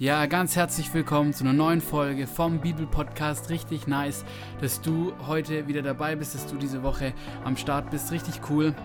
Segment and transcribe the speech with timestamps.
[0.00, 3.50] Ja, ganz herzlich willkommen zu einer neuen Folge vom Bibelpodcast.
[3.50, 4.24] Richtig nice,
[4.60, 8.12] dass du heute wieder dabei bist, dass du diese Woche am Start bist.
[8.12, 8.76] Richtig cool.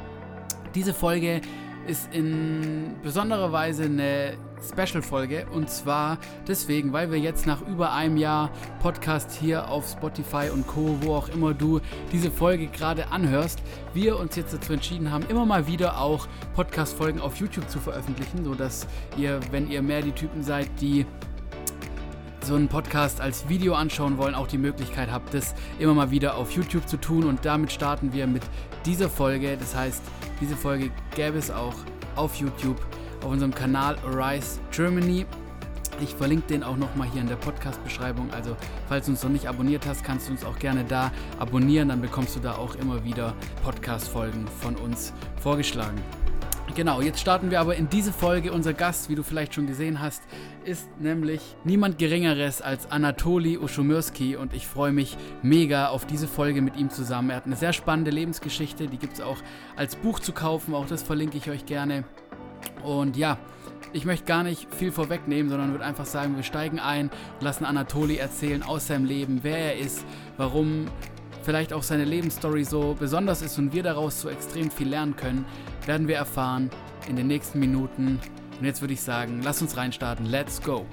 [0.73, 1.41] Diese Folge
[1.88, 6.17] ist in besonderer Weise eine Special-Folge und zwar
[6.47, 8.49] deswegen, weil wir jetzt nach über einem Jahr
[8.81, 11.81] Podcast hier auf Spotify und Co., wo auch immer du
[12.11, 13.61] diese Folge gerade anhörst,
[13.93, 18.45] wir uns jetzt dazu entschieden haben, immer mal wieder auch Podcast-Folgen auf YouTube zu veröffentlichen,
[18.45, 18.88] sodass
[19.18, 21.05] ihr, wenn ihr mehr die Typen seid, die
[22.45, 26.36] so einen Podcast als Video anschauen wollen, auch die Möglichkeit habt, das immer mal wieder
[26.36, 27.23] auf YouTube zu tun.
[27.23, 28.44] Und damit starten wir mit
[28.86, 29.55] dieser Folge.
[29.58, 30.03] Das heißt,
[30.42, 31.76] diese Folge gäbe es auch
[32.16, 32.80] auf YouTube
[33.23, 35.26] auf unserem Kanal Arise Germany.
[36.02, 38.32] Ich verlinke den auch nochmal hier in der Podcast-Beschreibung.
[38.34, 38.58] Also,
[38.90, 41.90] falls du uns noch nicht abonniert hast, kannst du uns auch gerne da abonnieren.
[41.90, 43.34] Dann bekommst du da auch immer wieder
[43.64, 46.02] Podcast-Folgen von uns vorgeschlagen.
[46.76, 48.52] Genau, jetzt starten wir aber in diese Folge.
[48.52, 50.23] Unser Gast, wie du vielleicht schon gesehen hast,
[50.66, 56.64] ist nämlich niemand Geringeres als Anatoli Uschumirski und ich freue mich mega auf diese Folge
[56.64, 57.30] mit ihm zusammen.
[57.30, 59.38] Er hat eine sehr spannende Lebensgeschichte, die gibt es auch
[59.75, 62.06] als Buch zu kaufen, auch das verlinke ich euch gerne.
[62.84, 63.38] Und ja,
[63.92, 67.66] ich möchte gar nicht viel vorwegnehmen, sondern würde einfach sagen, wir steigen ein und lassen
[67.66, 70.03] Anatoli erzählen aus seinem Leben, wer er ist,
[70.38, 70.88] warum
[71.44, 75.45] vielleicht auch seine Lebensstory so besonders ist und wir daraus so extrem viel lernen können,
[75.86, 76.70] werden wir erfahren
[77.08, 78.20] in den nächsten Minuten.
[78.59, 80.25] Und jetzt würde ich sagen, lass uns reinstarten.
[80.25, 80.86] Let's go!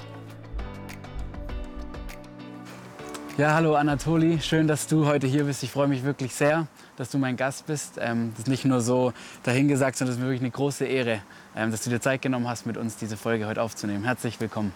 [3.38, 5.62] Ja, hallo Anatoli, schön, dass du heute hier bist.
[5.62, 6.66] Ich freue mich wirklich sehr,
[6.96, 7.94] dass du mein Gast bist.
[7.98, 11.22] Ähm, das ist nicht nur so dahingesagt, sondern es ist mir wirklich eine große Ehre,
[11.56, 14.04] ähm, dass du dir Zeit genommen hast, mit uns diese Folge heute aufzunehmen.
[14.04, 14.72] Herzlich willkommen.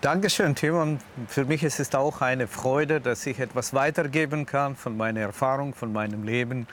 [0.00, 0.98] Dankeschön, Timon.
[1.26, 5.74] Für mich ist es auch eine Freude, dass ich etwas weitergeben kann von meiner Erfahrung,
[5.74, 6.66] von meinem Leben.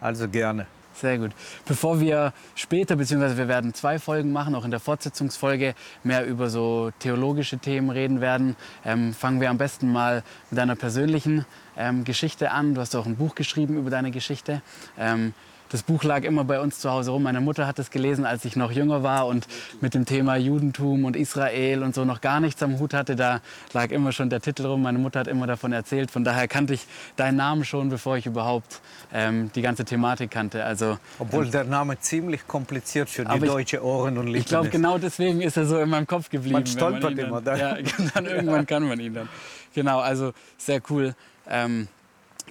[0.00, 0.66] Also gerne.
[0.94, 1.32] Sehr gut.
[1.66, 6.50] Bevor wir später, beziehungsweise wir werden zwei Folgen machen, auch in der Fortsetzungsfolge mehr über
[6.50, 12.04] so theologische Themen reden werden, ähm, fangen wir am besten mal mit deiner persönlichen ähm,
[12.04, 12.74] Geschichte an.
[12.74, 14.62] Du hast auch ein Buch geschrieben über deine Geschichte.
[14.98, 15.34] Ähm,
[15.72, 17.22] das Buch lag immer bei uns zu Hause rum.
[17.22, 19.46] Meine Mutter hat es gelesen, als ich noch jünger war und
[19.80, 23.16] mit dem Thema Judentum und Israel und so noch gar nichts am Hut hatte.
[23.16, 23.40] Da
[23.72, 24.82] lag immer schon der Titel rum.
[24.82, 26.10] Meine Mutter hat immer davon erzählt.
[26.10, 28.82] Von daher kannte ich deinen Namen schon, bevor ich überhaupt
[29.14, 30.62] ähm, die ganze Thematik kannte.
[30.62, 34.68] Also, Obwohl ähm, der Name ziemlich kompliziert für die deutsche Ohren und Lippen Ich glaube,
[34.68, 36.52] genau deswegen ist er so in meinem Kopf geblieben.
[36.52, 37.40] Man stolpert man immer.
[37.40, 37.76] Dann, ja,
[38.14, 39.28] dann irgendwann kann man ihn dann.
[39.74, 41.14] Genau, also sehr cool.
[41.48, 41.88] Ähm,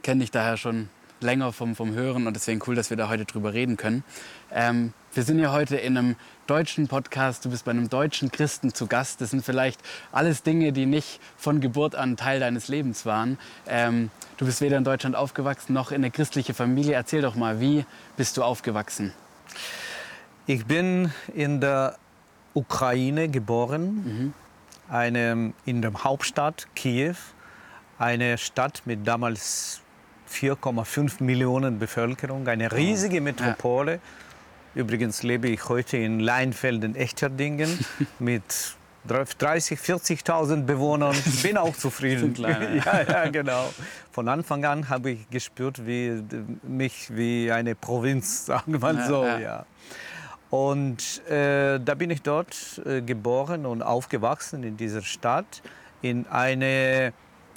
[0.02, 0.90] Kenne ich daher schon
[1.24, 4.04] länger vom, vom Hören und deswegen cool, dass wir da heute drüber reden können.
[4.52, 6.16] Ähm, wir sind ja heute in einem
[6.48, 9.22] deutschen Podcast, du bist bei einem deutschen Christen zu Gast.
[9.22, 9.82] Das sind vielleicht
[10.12, 13.38] alles Dinge, die nicht von Geburt an Teil deines Lebens waren.
[13.68, 16.94] Ähm, du bist weder in Deutschland aufgewachsen noch in eine christliche Familie.
[16.94, 17.86] Erzähl doch mal, wie
[18.18, 19.14] bist du aufgewachsen?
[20.48, 21.98] Ich bin in der
[22.54, 24.34] Ukraine geboren, mhm.
[24.90, 27.16] eine, in der Hauptstadt Kiew,
[27.98, 29.81] eine Stadt mit damals
[30.32, 33.94] 4,5 Millionen Bevölkerung, eine riesige Metropole.
[33.94, 34.82] Ja.
[34.82, 37.86] Übrigens lebe ich heute in Leinfelden, Echterdingen
[38.20, 38.44] mit
[39.08, 41.16] 30, 40.000 Bewohnern.
[41.42, 42.36] Bin auch zufrieden.
[42.42, 43.02] Ja.
[43.02, 43.74] ja, genau.
[44.12, 46.24] Von Anfang an habe ich gespürt, wie
[46.64, 49.24] mich wie eine Provinz, sagen wir mal so.
[49.26, 49.40] Ja.
[49.40, 49.66] ja.
[50.50, 55.62] Und äh, da bin ich dort äh, geboren und aufgewachsen in dieser Stadt
[56.02, 57.14] in eine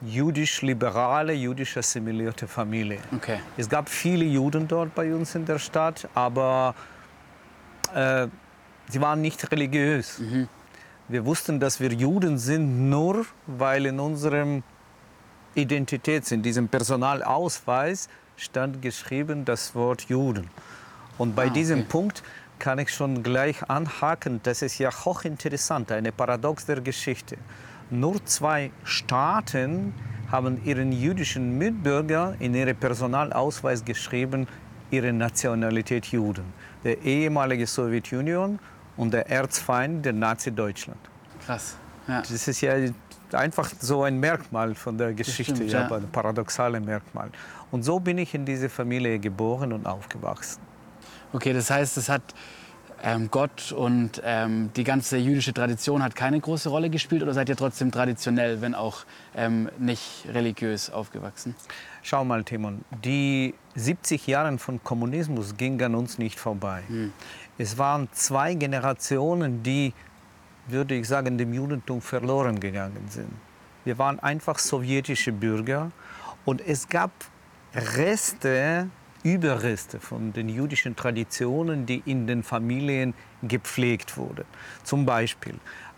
[0.06, 2.98] jüdisch-liberale, jüdisch assimilierte Familie.
[3.14, 3.38] Okay.
[3.56, 6.74] Es gab viele Juden dort bei uns in der Stadt, aber
[7.94, 8.28] äh,
[8.88, 10.18] sie waren nicht religiös.
[10.18, 10.48] Mhm.
[11.08, 14.62] Wir wussten, dass wir Juden sind, nur weil in unserem
[15.54, 20.50] Identitäts, in diesem Personalausweis stand geschrieben das Wort Juden.
[21.18, 21.54] Und bei ah, okay.
[21.54, 22.22] diesem Punkt
[22.58, 27.36] kann ich schon gleich anhaken, das ist ja hochinteressant, eine Paradox der Geschichte
[27.90, 29.94] nur zwei Staaten
[30.30, 34.46] haben ihren jüdischen Mitbürger in ihren Personalausweis geschrieben,
[34.90, 36.44] ihre Nationalität Juden.
[36.82, 38.58] Der ehemalige Sowjetunion
[38.96, 40.98] und der Erzfeind der Nazi-Deutschland.
[41.44, 41.76] Krass.
[42.08, 42.20] Ja.
[42.20, 42.74] Das ist ja
[43.32, 47.30] einfach so ein Merkmal von der Geschichte, stimmt, ja, ein paradoxales Merkmal.
[47.70, 50.60] Und so bin ich in diese Familie geboren und aufgewachsen.
[51.32, 52.22] Okay, das heißt, es hat
[53.04, 57.50] ähm, Gott und ähm, die ganze jüdische Tradition hat keine große Rolle gespielt oder seid
[57.50, 59.04] ihr trotzdem traditionell, wenn auch
[59.36, 61.54] ähm, nicht religiös aufgewachsen?
[62.02, 66.82] Schau mal, Timon, die 70 Jahre von Kommunismus gingen an uns nicht vorbei.
[66.88, 67.12] Hm.
[67.58, 69.92] Es waren zwei Generationen, die,
[70.66, 73.30] würde ich sagen, dem Judentum verloren gegangen sind.
[73.84, 75.92] Wir waren einfach sowjetische Bürger
[76.46, 77.10] und es gab
[77.74, 78.88] Reste
[79.24, 84.44] Überreste von den jüdischen Traditionen, die in den Familien gepflegt wurden.
[84.84, 85.54] Zum Beispiel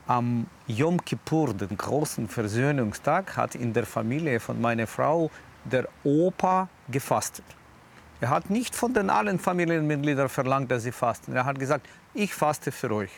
[0.06, 5.30] am Yom Kippur, den großen Versöhnungstag, hat in der Familie von meiner Frau
[5.64, 7.44] der Opa gefastet.
[8.20, 11.34] Er hat nicht von den allen Familienmitgliedern verlangt, dass sie fasten.
[11.34, 13.10] Er hat gesagt, ich faste für euch.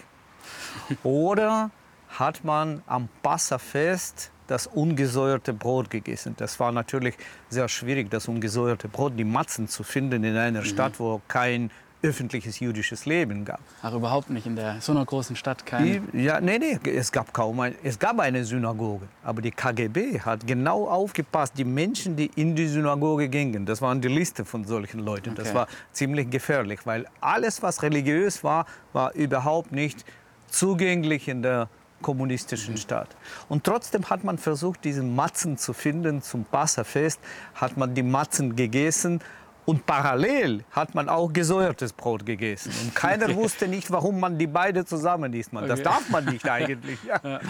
[1.02, 1.70] Oder
[2.08, 6.35] hat man am Passafest das ungesäuerte Brot gegessen.
[6.37, 7.15] Das war natürlich
[7.49, 12.61] sehr schwierig, das ungesäuerte Brot, die Matzen zu finden in einer Stadt, wo kein öffentliches
[12.61, 13.59] jüdisches Leben gab.
[13.83, 16.09] Ach, überhaupt nicht in der, so einer großen Stadt kein.
[16.12, 20.47] Ja, nee, nee, es gab kaum ein, es gab eine Synagoge, aber die KGB hat
[20.47, 25.00] genau aufgepasst, die Menschen, die in die Synagoge gingen, das waren die Liste von solchen
[25.00, 25.35] Leuten.
[25.35, 25.56] Das Okay.
[25.56, 30.05] war ziemlich gefährlich, weil alles, was religiös war, war überhaupt nicht
[30.47, 31.69] zugänglich in der
[32.03, 33.09] kommunistischen Staat.
[33.49, 37.21] Und trotzdem hat man versucht, diese Matzen zu finden zum Passafest,
[37.55, 39.21] hat man die Matzen gegessen
[39.67, 42.73] und parallel hat man auch gesäuertes Brot gegessen.
[42.83, 45.53] Und keiner wusste nicht, warum man die beide zusammen isst.
[45.53, 45.69] Man.
[45.69, 45.89] Das Okay.
[45.91, 46.99] darf man nicht eigentlich.
[47.05, 47.41] Ja.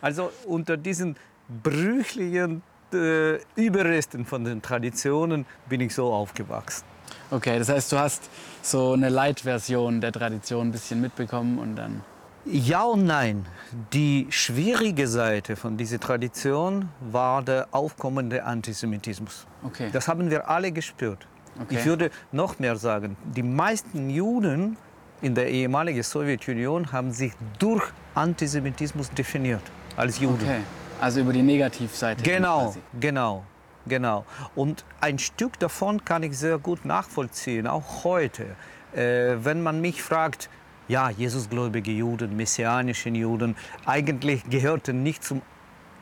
[0.00, 1.16] Also unter diesen
[1.62, 2.62] brüchlichen
[2.92, 6.84] äh, Überresten von den Traditionen bin ich so aufgewachsen.
[7.30, 8.30] Okay, das heißt, du hast
[8.62, 12.02] so eine Light-Version der Tradition ein bisschen mitbekommen und dann.
[12.46, 13.46] Ja und nein.
[13.92, 19.46] Die schwierige Seite von dieser Tradition war der aufkommende Antisemitismus.
[19.62, 19.88] Okay.
[19.92, 21.26] Das haben wir alle gespürt.
[21.60, 21.76] Okay.
[21.78, 24.76] Ich würde noch mehr sagen, die meisten Juden
[25.22, 29.62] in der ehemaligen Sowjetunion haben sich durch Antisemitismus definiert
[29.96, 30.42] als Juden.
[30.42, 30.60] Okay.
[31.00, 32.22] Also über die Negativseite.
[32.22, 33.44] Genau, genau,
[33.86, 34.26] genau.
[34.54, 38.56] Und ein Stück davon kann ich sehr gut nachvollziehen, auch heute.
[38.94, 40.50] Äh, wenn man mich fragt,
[40.88, 45.42] ja, Jesusgläubige Juden, messianische Juden, eigentlich gehörten nicht zum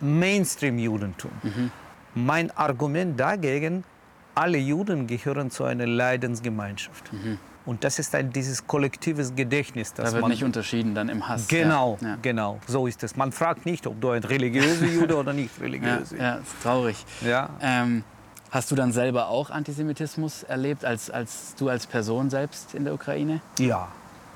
[0.01, 1.31] Mainstream-Judentum.
[2.15, 3.85] Mein Argument dagegen,
[4.35, 7.11] alle Juden gehören zu einer Leidensgemeinschaft.
[7.65, 11.29] Und das ist ein, dieses kollektives Gedächtnis, das Da wird man nicht unterschieden dann im
[11.29, 11.47] Hass.
[11.47, 12.17] Genau, Ja.
[12.21, 13.15] genau, so ist es.
[13.15, 16.97] Man fragt nicht, ob du ein religiöser Jude oder nicht Ja, religiöser ja, ist traurig.
[17.25, 17.51] ja.
[17.61, 18.03] Ähm,
[18.51, 22.95] hast du dann selber auch Antisemitismus erlebt, als, als du als Person selbst in der
[22.95, 23.41] Ukraine?
[23.61, 23.89] Ja,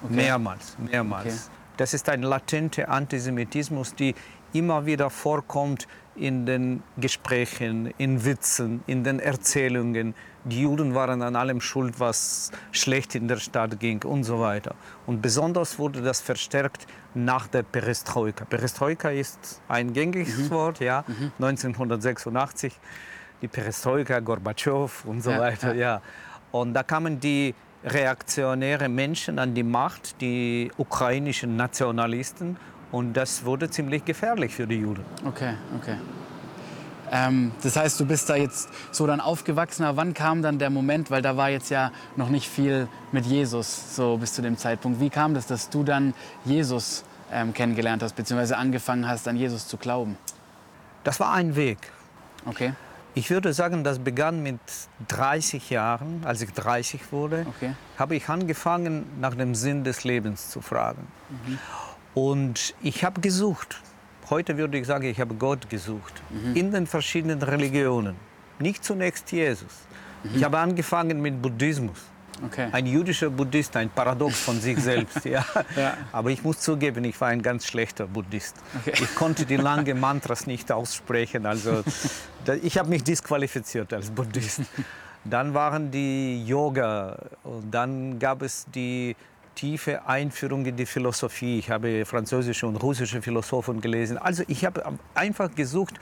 [0.04, 0.14] Okay.
[0.14, 1.26] mehrmals, mehrmals.
[1.26, 1.56] Okay.
[1.78, 4.14] Das ist ein latenter Antisemitismus, die
[4.52, 10.14] immer wieder vorkommt in den Gesprächen, in Witzen, in den Erzählungen.
[10.44, 14.74] Die Juden waren an allem schuld, was schlecht in der Stadt ging und so weiter.
[15.06, 18.44] Und besonders wurde das verstärkt nach der Perestroika.
[18.46, 21.04] Perestroika ist ein gängiges Wort, ja,
[21.38, 22.72] 1986.
[23.42, 26.00] Die Perestroika, Gorbatschow und so Ja, weiter, ja.
[26.52, 27.54] Und da kamen die
[27.84, 32.56] reaktionäre Menschen an die Macht, die ukrainischen Nationalisten.
[32.92, 35.04] Und das wurde ziemlich gefährlich für die Juden.
[35.24, 35.96] Okay, okay.
[37.10, 39.84] Ähm, das heißt, du bist da jetzt so dann aufgewachsen.
[39.84, 43.26] Aber wann kam dann der Moment, weil da war jetzt ja noch nicht viel mit
[43.26, 45.00] Jesus so bis zu dem Zeitpunkt.
[45.00, 46.14] Wie kam das, dass du dann
[46.44, 50.16] Jesus ähm, kennengelernt hast, beziehungsweise angefangen hast, an Jesus zu glauben?
[51.04, 51.78] Das war ein Weg.
[52.44, 52.72] Okay,
[53.18, 54.60] Ich würde sagen, das begann mit
[55.08, 56.20] 30 Jahren.
[56.24, 57.72] Als ich 30 wurde, okay.
[57.96, 61.06] habe ich angefangen, nach dem Sinn des Lebens zu fragen.
[62.12, 63.80] Und ich habe gesucht.
[64.28, 66.22] Heute würde ich sagen, ich habe Gott gesucht.
[66.54, 68.16] In den verschiedenen Religionen.
[68.58, 69.86] Nicht zunächst Jesus.
[70.34, 71.98] Ich habe angefangen mit Buddhismus.
[72.44, 72.68] Okay.
[72.72, 75.24] Ein jüdischer Buddhist, ein Paradox von sich selbst.
[75.24, 75.44] Ja.
[75.76, 75.96] Ja.
[76.12, 78.56] Aber ich muss zugeben, ich war ein ganz schlechter Buddhist.
[78.80, 78.94] Okay.
[79.02, 81.44] Ich konnte die langen Mantras nicht aussprechen.
[81.44, 81.82] Also
[82.62, 84.62] ich habe mich disqualifiziert als Buddhist.
[85.24, 89.16] Dann waren die Yoga und dann gab es die
[89.54, 91.58] tiefe Einführung in die Philosophie.
[91.58, 94.18] Ich habe französische und russische Philosophen gelesen.
[94.18, 94.84] Also ich habe
[95.14, 95.94] einfach gesucht,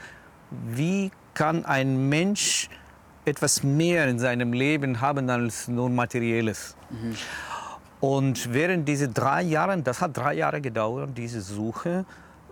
[0.51, 2.69] wie kann ein Mensch
[3.25, 6.75] etwas mehr in seinem Leben haben als nur materielles.
[7.99, 12.05] Und während diese drei Jahre, das hat drei Jahre gedauert, diese Suche,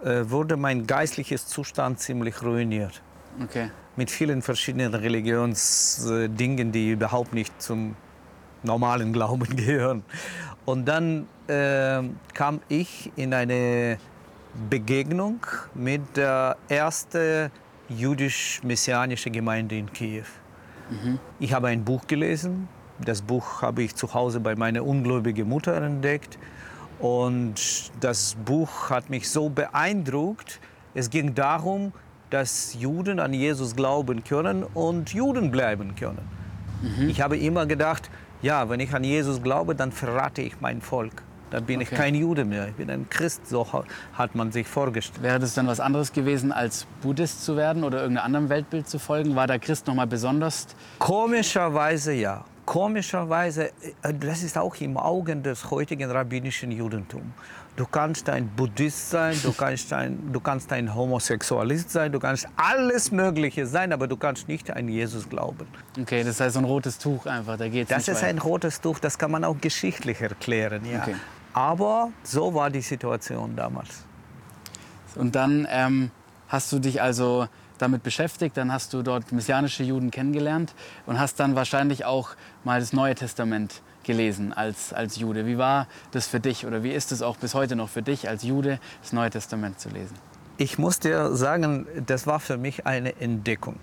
[0.03, 3.01] äh, wurde mein geistliches Zustand ziemlich ruiniert.
[3.41, 3.69] okay.
[3.95, 7.95] Mit vielen verschiedenen Religionsdingen, die überhaupt nicht zum
[8.63, 10.03] normalen Glauben gehören.
[10.65, 12.01] Und dann äh,
[12.33, 13.99] kam ich in eine
[14.69, 17.51] Begegnung mit der ersten
[17.89, 20.25] jüdisch-messianischen Gemeinde in Kiew.
[21.39, 22.67] Ich habe ein Buch gelesen.
[23.03, 26.37] Das Buch habe ich zu Hause bei meiner ungläubigen Mutter entdeckt.
[26.99, 30.59] Und das Buch hat mich so beeindruckt.
[30.93, 31.91] Es ging darum,
[32.29, 36.21] dass Juden an Jesus glauben können und Juden bleiben können.
[37.09, 38.09] Ich habe immer gedacht,
[38.41, 41.23] ja, wenn ich an Jesus glaube, dann verrate ich mein Volk.
[41.53, 41.97] Dann bin ich Okay.
[41.97, 43.83] kein Jude mehr, ich bin ein Christ, so ha-
[44.13, 45.21] hat man sich vorgestellt.
[45.21, 48.97] Wäre das dann was anderes gewesen, als Buddhist zu werden oder irgendeinem anderen Weltbild zu
[48.97, 49.35] folgen?
[49.35, 50.65] War der Christ noch mal besonders?
[50.97, 52.43] Komischerweise ja.
[52.65, 53.65] Komischerweise,
[54.01, 57.25] äh, das ist auch im Augen des heutigen rabbinischen Judentums.
[57.75, 62.47] Du kannst ein Buddhist sein, du kannst ein, du kannst ein Homosexualist sein, du kannst
[62.55, 65.67] alles Mögliche sein, aber du kannst nicht an Jesus glauben.
[65.99, 68.79] Okay, das heißt so ein rotes Tuch einfach, da geht's Das nicht ist ein rotes
[68.79, 70.81] Tuch, das kann man auch geschichtlich erklären.
[70.85, 71.01] Ja.
[71.01, 71.15] Okay.
[71.53, 74.03] Aber so war die Situation damals.
[75.15, 76.11] Und dann ähm,
[76.47, 80.73] hast du dich also damit beschäftigt, dann hast du dort messianische Juden kennengelernt
[81.05, 82.29] und hast dann wahrscheinlich auch
[82.63, 85.45] mal das Neue Testament gelesen als, als Jude.
[85.45, 88.27] Wie war das für dich oder wie ist es auch bis heute noch für dich
[88.27, 90.15] als Jude, das Neue Testament zu lesen?
[90.57, 93.77] Ich muss dir sagen, das war für mich eine Entdeckung.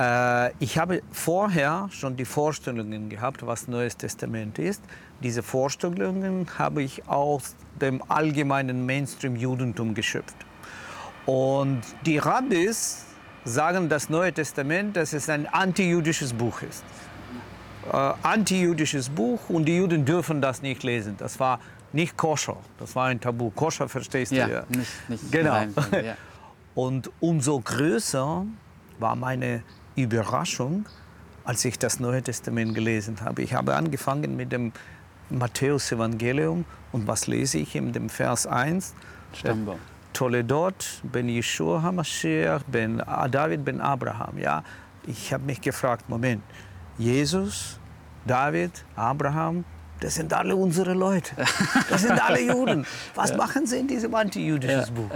[0.00, 4.82] Äh, ich habe vorher schon die Vorstellungen gehabt, was Neues Testament ist.
[5.22, 10.36] Diese Vorstellungen habe ich aus dem allgemeinen Mainstream-Judentum geschöpft.
[11.26, 13.04] Und die Rabbis
[13.44, 16.82] sagen, das Neue Testament, dass es ein antijüdisches Buch ist.
[17.92, 21.16] Äh, antijüdisches Buch und die Juden dürfen das nicht lesen.
[21.18, 21.60] Das war
[21.92, 23.50] nicht koscher, das war ein Tabu.
[23.50, 24.64] Koscher verstehst du ja.
[24.68, 25.52] nicht, nicht Genau.
[25.52, 26.16] rein, ja.
[26.74, 28.46] Und umso größer
[29.00, 29.64] war meine
[29.96, 30.86] Überraschung,
[31.44, 33.42] als ich das Neue Testament gelesen habe.
[33.42, 34.72] Ich habe angefangen mit dem
[35.30, 38.94] Matthäus-Evangelium und was lese ich in dem Vers 1?
[39.32, 39.78] Stammbaum.
[40.12, 44.38] Toledot, ben Yeshua HaMashiach, ben David, ben Abraham.
[44.38, 44.64] Ja,
[45.06, 46.42] ich habe mich gefragt, Moment,
[46.98, 47.78] Jesus,
[48.26, 49.64] David, Abraham,
[50.00, 51.34] das sind alle unsere Leute.
[51.88, 52.86] Das sind alle Juden.
[53.14, 55.10] Was machen sie in diesem antijüdischen Buch?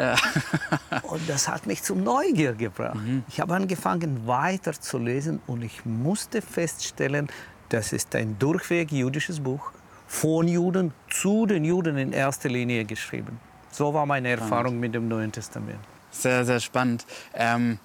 [1.03, 2.99] Und das hat mich zum Neugier gebracht.
[3.29, 7.29] Ich habe angefangen weiter zu lesen und ich musste feststellen,
[7.69, 9.73] das ist ein durchweg jüdisches Buch,
[10.07, 13.41] von Juden zu den Juden in erster Linie geschrieben.
[13.71, 15.81] So war meine Erfahrung mit dem Neuen Testament.
[16.11, 17.05] Sehr, sehr spannend.
[17.33, 17.79] Ähm,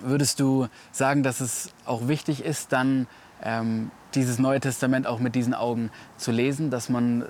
[0.00, 3.06] würdest du sagen, dass es auch wichtig ist, dann
[3.42, 7.24] ähm, dieses Neue Testament auch mit diesen Augen zu lesen, dass man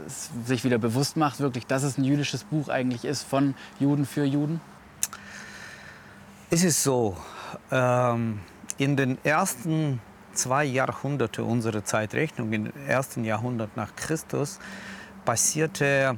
[0.45, 4.25] sich wieder bewusst macht, wirklich, dass es ein jüdisches Buch eigentlich ist von Juden für
[4.25, 4.61] Juden?
[6.50, 7.16] Es ist so,
[7.71, 8.40] ähm,
[8.78, 10.00] in den ersten
[10.33, 14.59] zwei Jahrhunderten unserer Zeitrechnung, im ersten Jahrhundert nach Christus,
[15.25, 16.16] passierte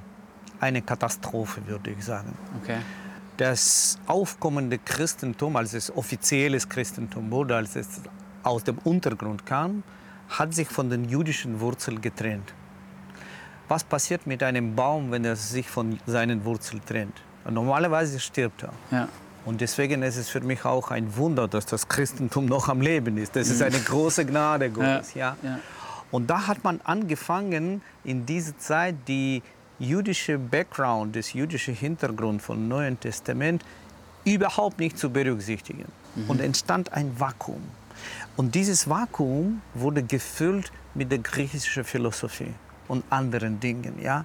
[0.60, 2.36] eine Katastrophe, würde ich sagen.
[2.62, 2.78] Okay.
[3.36, 8.00] Das aufkommende Christentum, als es offizielles Christentum wurde, als es
[8.42, 9.84] aus dem Untergrund kam,
[10.28, 12.52] hat sich von den jüdischen Wurzeln getrennt.
[13.68, 17.20] Was passiert mit einem Baum, wenn er sich von seinen Wurzeln trennt?
[17.48, 18.72] Normalerweise stirbt er.
[18.90, 19.08] Ja.
[19.44, 23.16] Und deswegen ist es für mich auch ein Wunder, dass das Christentum noch am Leben
[23.16, 23.34] ist.
[23.36, 25.14] Das ist eine große Gnade Gottes.
[25.14, 25.36] Ja.
[25.42, 25.58] ja.
[26.10, 29.42] Und da hat man angefangen, in dieser Zeit die
[29.78, 33.64] jüdische Background, das jüdische Hintergrund vom Neuen Testament
[34.24, 35.86] überhaupt nicht zu berücksichtigen.
[36.26, 37.62] Und entstand ein Vakuum.
[38.36, 42.54] Und dieses Vakuum wurde gefüllt mit der griechischen Philosophie
[42.88, 44.00] und anderen Dingen.
[44.00, 44.24] Ja?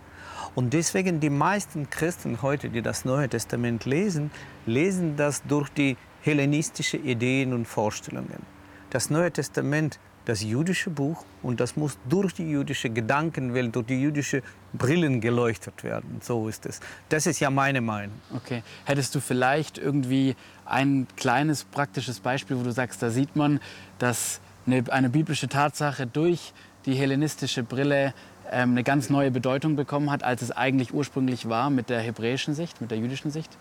[0.56, 4.32] Und deswegen die meisten Christen heute, die das Neue Testament lesen,
[4.66, 8.46] lesen das durch die hellenistischen Ideen und Vorstellungen.
[8.90, 14.02] Das Neue Testament, das jüdische Buch, und das muss durch die jüdische Gedankenwelt, durch die
[14.02, 14.42] jüdische
[14.74, 16.20] Brillen geleuchtet werden.
[16.22, 16.80] So ist es.
[17.10, 18.16] Das ist ja meine Meinung.
[18.36, 18.64] Okay.
[18.86, 23.60] Hättest du vielleicht irgendwie ein kleines praktisches Beispiel, wo du sagst, da sieht man,
[24.00, 26.54] dass eine, eine biblische Tatsache durch
[26.86, 28.14] die hellenistische Brille
[28.52, 32.54] ähm, eine ganz neue Bedeutung bekommen hat, als es eigentlich ursprünglich war mit der hebräischen
[32.54, 33.58] Sicht, mit der jüdischen Sicht?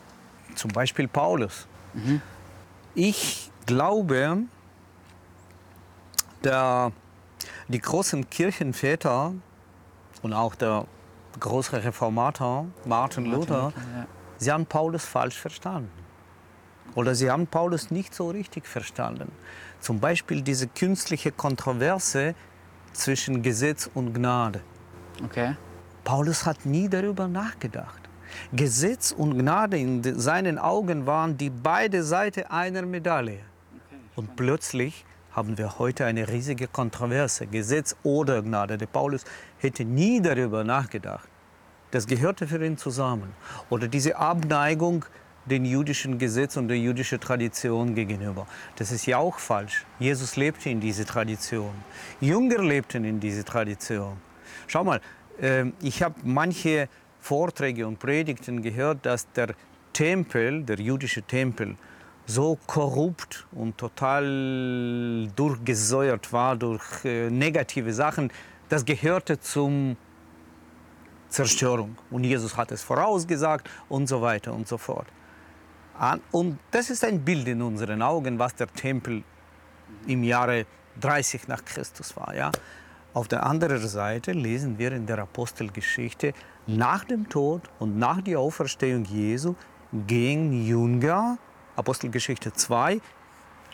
[0.55, 1.67] Zum Beispiel Paulus.
[2.95, 4.43] Ich glaube,
[6.45, 6.93] der,
[7.69, 9.33] die großen Kirchenväter
[10.23, 10.87] und auch der
[11.41, 14.07] große Reformator Martin Luther, Ja.
[14.39, 15.91] sie haben Paulus falsch verstanden.
[16.95, 19.33] Oder sie haben Paulus nicht so richtig verstanden.
[19.81, 22.35] Zum Beispiel diese künstliche Kontroverse
[22.93, 24.61] zwischen Gesetz und Gnade.
[25.25, 25.57] Okay.
[26.05, 28.01] Paulus hat nie darüber nachgedacht.
[28.53, 33.41] Gesetz und Gnade in seinen Augen waren die beide Seiten einer Medaille.
[34.17, 38.79] Und plötzlich haben wir heute eine riesige Kontroverse, Gesetz oder Gnade.
[38.79, 39.25] Der Paulus
[39.59, 41.29] hätte nie darüber nachgedacht.
[41.91, 43.33] Das gehörte für ihn zusammen.
[43.71, 45.05] Oder diese Abneigung
[45.47, 48.47] den jüdischen Gesetz und der jüdischen Tradition gegenüber.
[48.77, 49.85] Das ist ja auch falsch.
[49.99, 51.73] Jesus lebte in dieser Tradition.
[52.21, 54.17] Jünger lebten in dieser Tradition.
[54.67, 55.01] Schau mal,
[55.41, 56.89] ähm, ich habe manche
[57.21, 59.55] Vorträge und Predigten gehört, dass der
[59.93, 61.77] Tempel, der jüdische Tempel,
[62.27, 68.31] so korrupt und total durchgesäuert war durch äh, negative Sachen.
[68.69, 69.97] Das gehörte zum
[71.29, 71.97] Zerstörung.
[72.11, 75.07] Und Jesus hat es vorausgesagt und so weiter und so fort.
[75.99, 79.23] An- Und das ist ein Bild in unseren Augen, was der Tempel
[80.07, 80.67] im Jahre
[81.01, 82.35] 30 nach Christus war.
[82.35, 82.51] Ja?
[83.15, 86.33] Auf der anderen Seite lesen wir in der Apostelgeschichte
[86.67, 89.55] nach dem Tod und nach der Auferstehung Jesu
[90.07, 91.37] gingen Jünger,
[91.77, 93.01] Apostelgeschichte 2,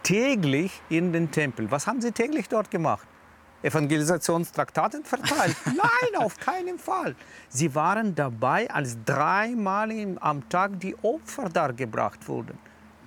[0.02, 1.70] täglich in den Tempel.
[1.70, 3.06] Was haben sie täglich dort gemacht?
[3.62, 5.56] Evangelisationstraktaten verteilt?
[5.64, 7.16] Nein, auf keinen Fall.
[7.48, 9.90] Sie waren dabei, als dreimal
[10.20, 12.56] am Tag die Opfer dargebracht wurden.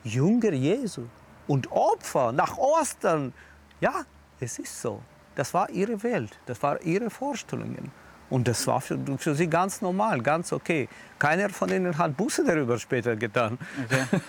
[0.03, 1.03] Jünger Jesu
[1.47, 3.33] und Opfer nach Ostern.
[3.79, 4.03] Ja,
[4.39, 5.01] es ist so.
[5.35, 7.91] Das war ihre Welt, das waren ihre Vorstellungen.
[8.31, 10.87] Und das war für, für sie ganz normal, ganz okay.
[11.19, 13.59] Keiner von ihnen hat Buße darüber später getan.
[13.85, 14.21] Okay.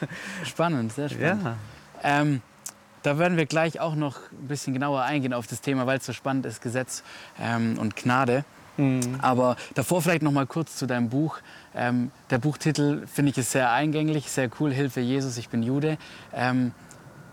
[0.44, 1.44] Spannend, sehr spannend.
[1.44, 1.56] Ja.
[2.02, 2.42] Ähm,
[3.04, 6.06] da werden wir gleich auch noch ein bisschen genauer eingehen auf das Thema, weil es
[6.06, 7.04] so spannend ist, Gesetz
[7.40, 8.44] ähm, und Gnade.
[8.76, 9.18] Mhm.
[9.20, 11.38] Aber davor vielleicht noch mal kurz zu deinem Buch.
[11.74, 14.72] Ähm, der Buchtitel finde ich ist sehr eingängig, sehr cool.
[14.72, 15.96] Hilfe Jesus, ich bin Jude.
[16.32, 16.72] Ähm,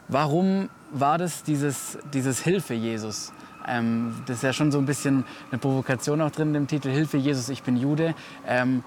[0.08, 3.32] warum war das dieses, dieses Hilfe Jesus?
[3.68, 7.18] Ähm, das ist ja schon so ein bisschen eine Provokation auch drin im Titel Hilfe
[7.18, 8.16] Jesus, ich bin Jude.
[8.48, 8.84] Ähm,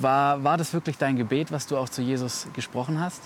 [0.00, 3.22] war, war das wirklich dein Gebet, was du auch zu Jesus gesprochen hast?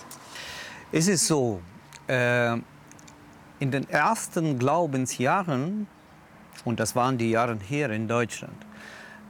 [0.91, 1.61] Es ist so,
[2.07, 2.53] äh,
[3.59, 5.87] in den ersten Glaubensjahren,
[6.63, 8.55] und das waren die Jahre hier in Deutschland,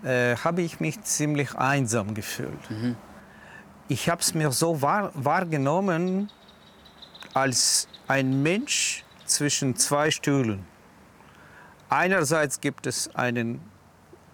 [0.04, 2.70] äh, habe ich mich ziemlich einsam gefühlt.
[2.70, 2.96] Mhm.
[3.88, 6.32] Ich habe es mir so wahr, wahrgenommen
[7.34, 10.66] als ein Mensch zwischen zwei Stühlen.
[11.96, 13.62] Einerseits gibt es, einen,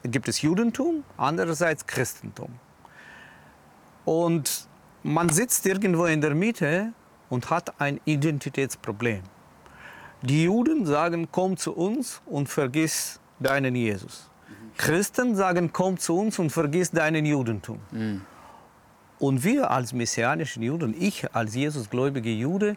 [0.01, 2.49] gibt es Judentum, andererseits Christentum.
[4.03, 4.67] Und
[5.03, 6.91] man sitzt irgendwo in der Mitte
[7.29, 9.21] und hat ein Identitätsproblem.
[10.23, 14.31] Die Juden sagen, komm zu uns und vergiss deinen Jesus.
[14.77, 17.79] Christen sagen, komm zu uns und vergiss deinen Judentum.
[17.91, 18.21] Mhm.
[19.19, 22.75] Und wir als messianischen Juden, ich als Jesusgläubige Jude,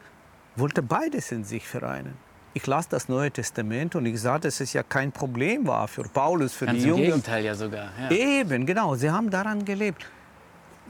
[0.56, 2.18] wollte beides in sich vereinen
[2.54, 6.04] ich las das Neue Testament und ich sah, dass es ja kein Problem war für
[6.04, 7.02] Paulus, für Ganz die Jungen.
[7.02, 7.90] Im Gegenteil ja sogar.
[8.00, 8.10] Ja.
[8.10, 8.94] Eben, genau.
[8.94, 10.06] Sie haben daran gelebt.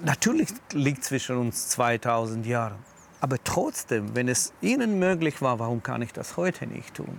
[0.05, 2.75] Natürlich liegt zwischen uns 2000 Jahre.
[3.21, 7.19] Aber trotzdem, wenn es ihnen möglich war, warum kann ich das heute nicht tun?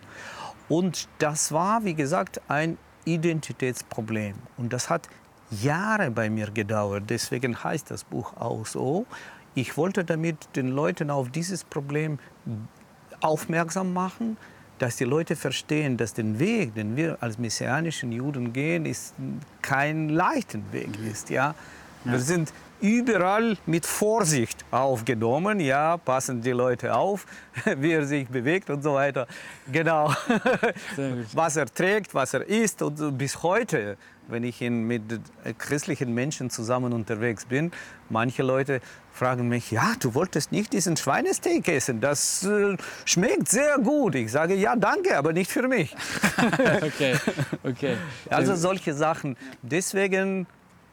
[0.70, 4.36] Und das war, wie gesagt, ein Identitätsproblem.
[4.58, 5.10] Und das hat
[5.50, 7.04] Jahre bei mir gedauert.
[7.08, 9.08] Deswegen heißt das Buch auch so.
[9.56, 12.20] Ich wollte damit den Leuten auf dieses Problem
[13.26, 14.38] aufmerksam machen,
[14.80, 19.14] dass die Leute verstehen, dass der Weg, den wir als messianischen Juden gehen, ist
[19.62, 21.30] kein leichter Weg ist.
[21.30, 21.56] Ja?
[22.04, 22.12] ja?
[22.12, 25.60] Wir sind überall mit Vorsicht aufgenommen.
[25.60, 27.26] Ja, passen die Leute auf,
[27.78, 29.28] wie er sich bewegt und so weiter.
[29.72, 30.14] Genau.
[31.34, 35.04] was er trägt, was er isst und bis heute wenn ich mit
[35.58, 37.72] christlichen Menschen zusammen unterwegs bin.
[38.10, 43.78] Manche Leute fragen mich, ja, du wolltest nicht diesen Schweinesteak essen, das äh, schmeckt sehr
[43.78, 44.16] gut.
[44.16, 45.96] Ich sage, ja, danke, aber nicht für mich.
[46.82, 47.16] okay,
[47.64, 47.98] okay.
[48.30, 49.38] Also solche Sachen.
[49.62, 50.48] Deswegen,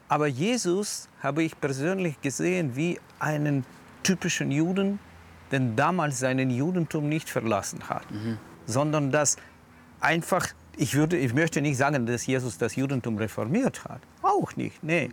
[0.08, 3.64] aber Jesus habe ich persönlich gesehen wie einen
[4.02, 4.98] typischen Juden,
[5.50, 8.38] der damals seinen Judentum nicht verlassen hat, mhm.
[8.66, 9.36] sondern das
[10.00, 14.00] einfach ich, würde, ich möchte nicht sagen, dass Jesus das Judentum reformiert hat.
[14.22, 15.10] Auch nicht, nee.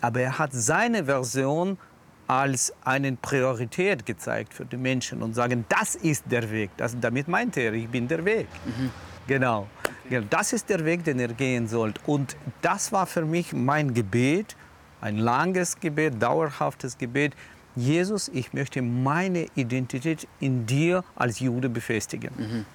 [0.00, 1.78] Aber er hat seine Version
[2.26, 6.70] als eine Priorität gezeigt für die Menschen und sagen, das ist der Weg.
[6.76, 8.46] Das, damit meinte er, ich bin der Weg.
[8.64, 8.90] Mhm.
[9.26, 9.68] Genau.
[10.06, 10.22] Okay.
[10.30, 12.00] Das ist der Weg, den er gehen sollte.
[12.06, 14.56] Und das war für mich mein Gebet,
[15.00, 17.34] ein langes Gebet, dauerhaftes Gebet.
[17.74, 22.32] Jesus, ich möchte meine Identität in dir als Jude befestigen.
[22.36, 22.66] Mhm.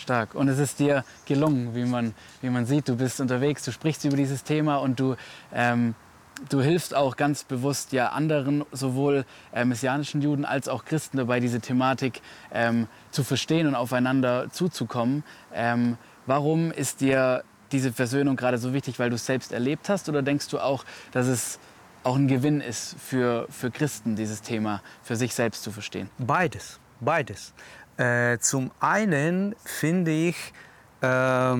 [0.00, 0.34] Stark.
[0.34, 2.88] Und es ist dir gelungen, wie man, wie man sieht.
[2.88, 5.16] Du bist unterwegs, du sprichst über dieses Thema und du,
[5.52, 5.94] ähm,
[6.48, 11.40] du hilfst auch ganz bewusst ja anderen, sowohl äh, messianischen Juden als auch Christen dabei,
[11.40, 15.22] diese Thematik ähm, zu verstehen und aufeinander zuzukommen.
[15.52, 20.08] Ähm, warum ist dir diese Versöhnung gerade so wichtig, weil du es selbst erlebt hast?
[20.08, 21.58] Oder denkst du auch, dass es
[22.02, 26.08] auch ein Gewinn ist für, für Christen, dieses Thema für sich selbst zu verstehen?
[26.18, 27.52] Beides, beides.
[28.00, 30.54] Äh, zum einen finde ich,
[31.02, 31.56] äh,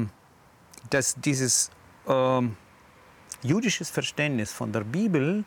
[0.88, 1.70] dass dieses
[2.08, 2.40] äh,
[3.42, 5.44] jüdisches Verständnis von der Bibel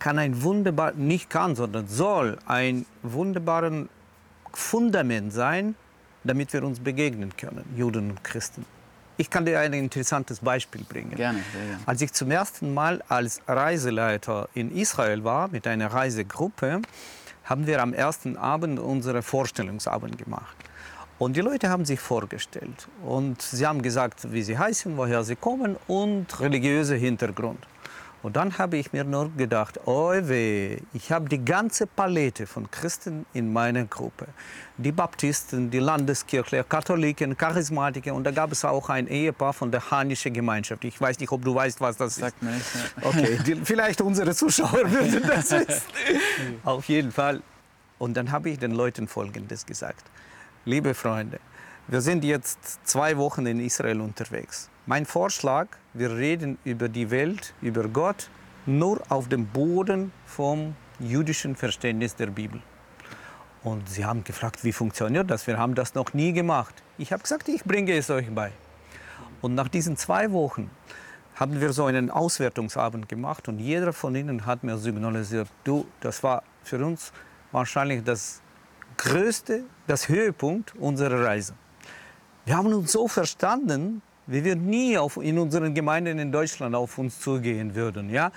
[0.00, 3.86] kann ein wunderbar, nicht kann, sondern soll ein wunderbares
[4.52, 5.76] Fundament sein,
[6.24, 8.66] damit wir uns begegnen können, Juden und Christen.
[9.18, 11.14] Ich kann dir ein interessantes Beispiel bringen.
[11.14, 11.82] Gerne, sehr gerne.
[11.86, 16.82] Als ich zum ersten Mal als Reiseleiter in Israel war mit einer Reisegruppe,
[17.46, 20.56] haben wir am ersten Abend unsere Vorstellungsabend gemacht.
[21.18, 25.36] Und die Leute haben sich vorgestellt und sie haben gesagt, wie sie heißen, woher sie
[25.36, 27.58] kommen und religiöser Hintergrund.
[28.26, 32.68] Und dann habe ich mir nur gedacht, oh weh, ich habe die ganze Palette von
[32.68, 34.26] Christen in meiner Gruppe.
[34.78, 39.92] Die Baptisten, die Landeskirche, Katholiken, Charismatiker und da gab es auch ein Ehepaar von der
[39.92, 40.84] Hanischen Gemeinschaft.
[40.84, 42.42] Ich weiß nicht, ob du weißt, was das Sagt ist.
[42.42, 42.66] mir nicht.
[42.74, 43.02] Ja.
[43.10, 45.82] Okay, die, vielleicht unsere Zuschauer würden das wissen.
[46.64, 47.42] Auf jeden Fall.
[48.00, 50.02] Und dann habe ich den Leuten Folgendes gesagt.
[50.64, 51.38] Liebe Freunde,
[51.88, 54.70] wir sind jetzt zwei Wochen in Israel unterwegs.
[54.86, 58.28] Mein Vorschlag, wir reden über die Welt, über Gott,
[58.66, 62.60] nur auf dem Boden vom jüdischen Verständnis der Bibel.
[63.62, 65.46] Und sie haben gefragt, wie funktioniert das?
[65.46, 66.74] Wir haben das noch nie gemacht.
[66.98, 68.50] Ich habe gesagt, ich bringe es euch bei.
[69.40, 70.70] Und nach diesen zwei Wochen
[71.36, 76.22] haben wir so einen Auswertungsabend gemacht und jeder von ihnen hat mir signalisiert, du, das
[76.24, 77.12] war für uns
[77.52, 78.40] wahrscheinlich das
[78.96, 81.54] größte, das Höhepunkt unserer Reise.
[82.46, 86.96] Wir haben uns so verstanden, wie wir nie auf, in unseren Gemeinden in Deutschland auf
[86.96, 88.08] uns zugehen würden.
[88.08, 88.30] Ja?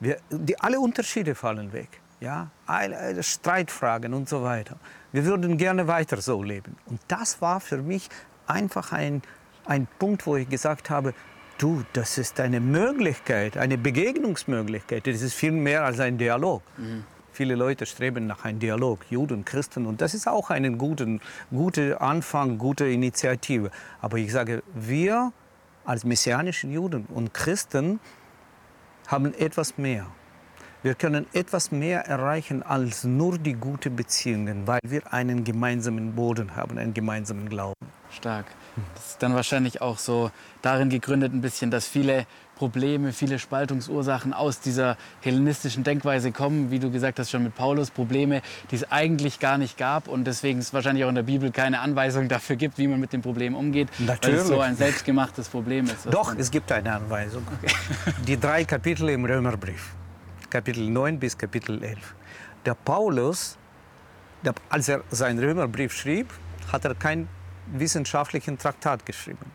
[0.00, 1.88] Wir, die, alle Unterschiede fallen weg.
[2.20, 2.50] Ja?
[2.66, 4.76] Alle, Streitfragen und so weiter.
[5.12, 6.76] Wir würden gerne weiter so leben.
[6.84, 8.10] Und das war für mich
[8.46, 9.22] einfach ein,
[9.64, 11.14] ein Punkt, wo ich gesagt habe,
[11.56, 15.06] du, das ist eine Möglichkeit, eine Begegnungsmöglichkeit.
[15.06, 16.60] Das ist viel mehr als ein Dialog.
[17.34, 21.20] Viele Leute streben nach einem Dialog, Juden, Christen, und das ist auch ein guten,
[21.50, 23.72] guter Anfang, gute Initiative.
[24.00, 25.32] Aber ich sage, wir
[25.84, 27.98] als messianische Juden und Christen
[29.08, 30.06] haben etwas mehr.
[30.84, 36.54] Wir können etwas mehr erreichen als nur die guten Beziehungen, weil wir einen gemeinsamen Boden
[36.54, 37.84] haben, einen gemeinsamen Glauben.
[38.12, 38.46] Stark.
[38.94, 40.30] Das ist dann wahrscheinlich auch so
[40.62, 46.78] darin gegründet ein bisschen, dass viele Probleme, viele Spaltungsursachen aus dieser hellenistischen Denkweise kommen, wie
[46.78, 50.60] du gesagt hast schon mit Paulus, Probleme, die es eigentlich gar nicht gab und deswegen
[50.60, 53.54] es wahrscheinlich auch in der Bibel keine Anweisung dafür gibt, wie man mit dem Problem
[53.54, 54.42] umgeht, weil es Natürlich.
[54.42, 56.06] so ein selbstgemachtes Problem ist.
[56.12, 57.46] Doch, es gibt eine Anweisung.
[58.26, 59.94] Die drei Kapitel im Römerbrief,
[60.48, 61.98] Kapitel 9 bis Kapitel 11.
[62.64, 63.58] Der Paulus,
[64.44, 66.32] der, als er seinen Römerbrief schrieb,
[66.72, 67.28] hat er keinen
[67.72, 69.50] wissenschaftlichen Traktat geschrieben.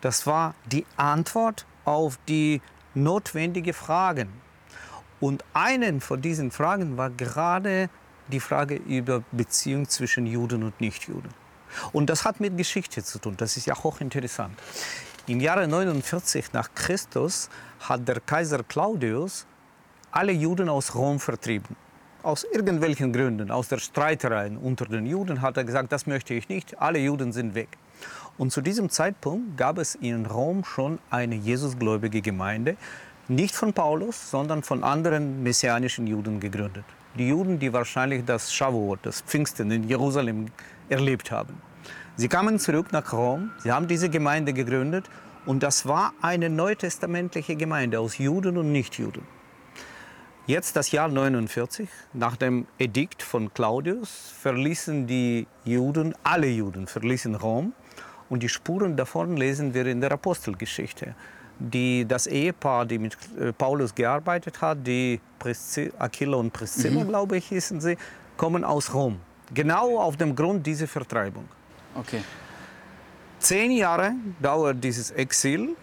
[0.00, 2.60] Das war die Antwort auf die
[2.94, 4.28] notwendigen Fragen.
[5.20, 7.88] Und einen von diesen Fragen war gerade
[8.28, 11.30] die Frage über Beziehung zwischen Juden und Nichtjuden.
[11.92, 13.34] Und das hat mit Geschichte zu tun.
[13.36, 14.54] Das ist ja hochinteressant.
[15.26, 17.48] Im Jahre 49 nach Christus
[17.80, 19.46] hat der Kaiser Claudius
[20.10, 21.76] alle Juden aus Rom vertrieben.
[22.24, 26.48] Aus irgendwelchen Gründen, aus der Streiterei unter den Juden hat er gesagt, das möchte ich
[26.48, 27.68] nicht, alle Juden sind weg.
[28.38, 32.78] Und zu diesem Zeitpunkt gab es in Rom schon eine Jesusgläubige Gemeinde,
[33.28, 36.86] nicht von Paulus, sondern von anderen messianischen Juden gegründet.
[37.18, 40.46] Die Juden, die wahrscheinlich das Shavuot, das Pfingsten in Jerusalem
[40.88, 41.60] erlebt haben.
[42.16, 45.10] Sie kamen zurück nach Rom, sie haben diese Gemeinde gegründet
[45.44, 49.33] und das war eine neutestamentliche Gemeinde aus Juden und Nichtjuden.
[50.46, 57.34] Jetzt das Jahr 49, nach dem Edikt von Claudius, verließen die Juden, alle Juden verließen
[57.34, 57.72] Rom
[58.28, 61.14] und die Spuren davon lesen wir in der Apostelgeschichte.
[61.58, 67.38] Die, das Ehepaar, die mit äh, Paulus gearbeitet hat, die Prisci Aquila und Priscilla, glaube
[67.38, 67.96] ich, hießen sie,
[68.36, 69.20] kommen aus Rom.
[69.54, 71.48] Genau auf dem Grund dieser Vertreibung.
[71.94, 72.22] Okay.
[73.38, 75.74] Zehn Jahre dauert dieses Exil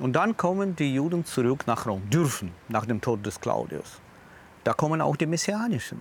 [0.00, 4.00] und dann kommen die Juden zurück nach Rom, dürfen nach dem Tod des Claudius.
[4.64, 6.00] Da kommen auch die Messianischen.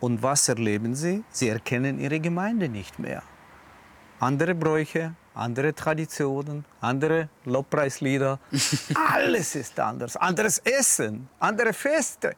[0.00, 1.24] Und was erleben sie?
[1.30, 3.22] Sie erkennen ihre Gemeinde nicht mehr.
[4.20, 8.38] Andere Bräuche, andere Traditionen, andere Lobpreislieder,
[9.12, 10.16] alles ist anders.
[10.16, 12.34] Anderes Essen, andere Feste.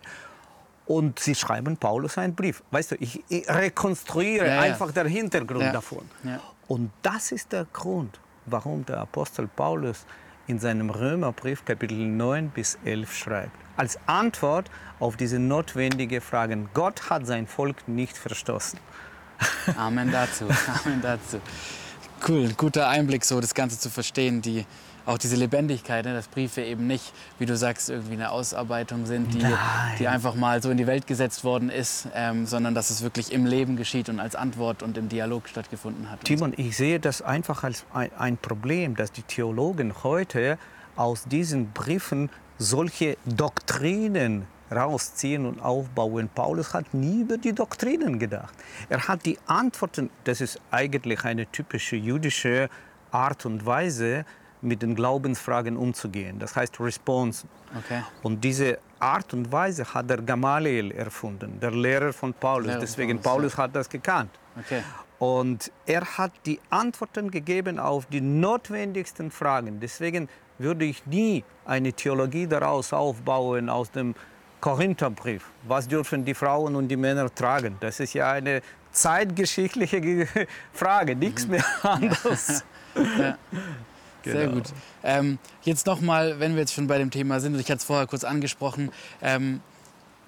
[0.86, 2.62] Und sie schreiben Paulus einen Brief.
[2.70, 4.60] Weißt du, ich, ich rekonstruiere Ja, ja.
[4.62, 5.72] einfach den Hintergrund Ja.
[5.72, 6.08] davon.
[6.68, 10.04] Und das ist der Grund, warum der Apostel Paulus
[10.50, 13.56] in seinem Römerbrief Kapitel 9 bis 11 schreibt.
[13.76, 16.68] Als Antwort auf diese notwendige Fragen.
[16.74, 18.78] Gott hat sein Volk nicht verstoßen.
[19.76, 20.46] Amen dazu.
[20.84, 21.40] Amen dazu.
[22.26, 24.66] Cool, guter Einblick, so das Ganze zu verstehen, die,
[25.10, 29.34] auch diese Lebendigkeit, ne, dass Briefe eben nicht, wie du sagst, irgendwie eine Ausarbeitung sind,
[29.34, 29.44] die,
[29.98, 33.32] die einfach mal so in die Welt gesetzt worden ist, ähm, sondern dass es wirklich
[33.32, 36.24] im Leben geschieht und als Antwort und im Dialog stattgefunden hat.
[36.24, 40.58] Timon, ich sehe das einfach als ein, ein Problem, dass die Theologen heute
[40.94, 46.28] aus diesen Briefen solche Doktrinen rausziehen und aufbauen.
[46.32, 48.54] Paulus hat nie über die Doktrinen gedacht.
[48.88, 52.68] Er hat die Antworten, das ist eigentlich eine typische jüdische
[53.10, 54.24] Art und Weise,
[54.62, 56.38] mit den Glaubensfragen umzugehen.
[56.38, 57.46] Das heißt Response.
[57.78, 58.02] Okay.
[58.22, 62.66] Und diese Art und Weise hat der Gamaliel erfunden, der Lehrer von Paulus.
[62.66, 64.30] Lehrer von Deswegen Paulus, Paulus hat das gekannt.
[64.58, 64.82] Okay.
[65.18, 69.78] Und er hat die Antworten gegeben auf die notwendigsten Fragen.
[69.80, 74.14] Deswegen würde ich nie eine Theologie daraus aufbauen aus dem
[74.60, 75.44] Korintherbrief.
[75.66, 77.76] Was dürfen die Frauen und die Männer tragen?
[77.80, 78.60] Das ist ja eine
[78.92, 80.26] zeitgeschichtliche Ge-
[80.72, 82.64] Frage, nichts mehr anderes.
[83.16, 83.38] Sehr
[84.22, 84.52] Genau.
[84.52, 84.72] gut.
[85.02, 87.84] Ähm, jetzt nochmal, wenn wir jetzt schon bei dem Thema sind, und ich hatte es
[87.84, 88.90] vorher kurz angesprochen,
[89.22, 89.60] ähm,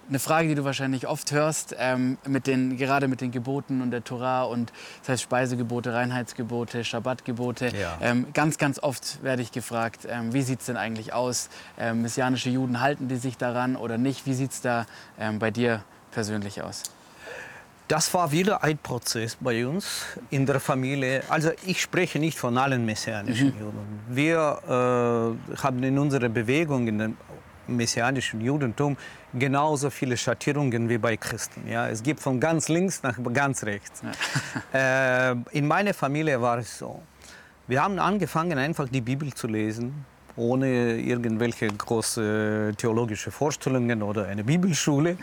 [0.09, 3.91] eine Frage, die du wahrscheinlich oft hörst, ähm, mit den, gerade mit den Geboten und
[3.93, 7.69] der Torah und das heißt Speisegebote, Reinheitsgebote, Schabbatgebote.
[7.69, 7.99] Ja.
[8.01, 11.49] Ähm, ganz, ganz oft werde ich gefragt, ähm, wie sieht es denn eigentlich aus?
[11.79, 14.27] Ähm, messianische Juden, halten die sich daran oder nicht?
[14.27, 14.87] Wie sieht es da
[15.19, 16.83] ähm, bei dir persönlich aus?
[17.93, 21.23] Das war wieder ein Prozess bei uns in der Familie.
[21.29, 24.01] Also ich spreche nicht von allen messianischen Juden.
[24.09, 27.17] Wir äh, haben in unserer Bewegung, in dem
[27.67, 28.97] messianischen Judentum,
[29.35, 31.69] genauso viele Schattierungen wie bei Christen.
[31.69, 31.87] Ja?
[31.87, 34.01] Es gibt von ganz links nach ganz rechts.
[34.73, 37.03] äh, in meiner Familie war es so.
[37.67, 44.45] Wir haben angefangen, einfach die Bibel zu lesen, ohne irgendwelche große theologische Vorstellungen oder eine
[44.45, 45.19] Bibelschule.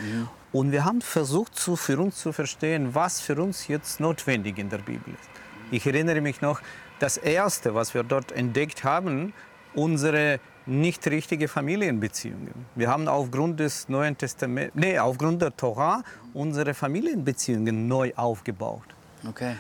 [0.52, 4.70] Und wir haben versucht, zu, für uns zu verstehen, was für uns jetzt notwendig in
[4.70, 5.30] der Bibel ist.
[5.72, 6.62] Ich erinnere mich noch,
[7.00, 9.34] das Erste, was wir dort entdeckt haben,
[9.74, 12.54] unsere nicht richtige Familienbeziehungen.
[12.76, 18.84] Wir haben aufgrund des Neuen Testaments, nee, aufgrund der Torah unsere Familienbeziehungen neu aufgebaut.
[19.28, 19.56] Okay.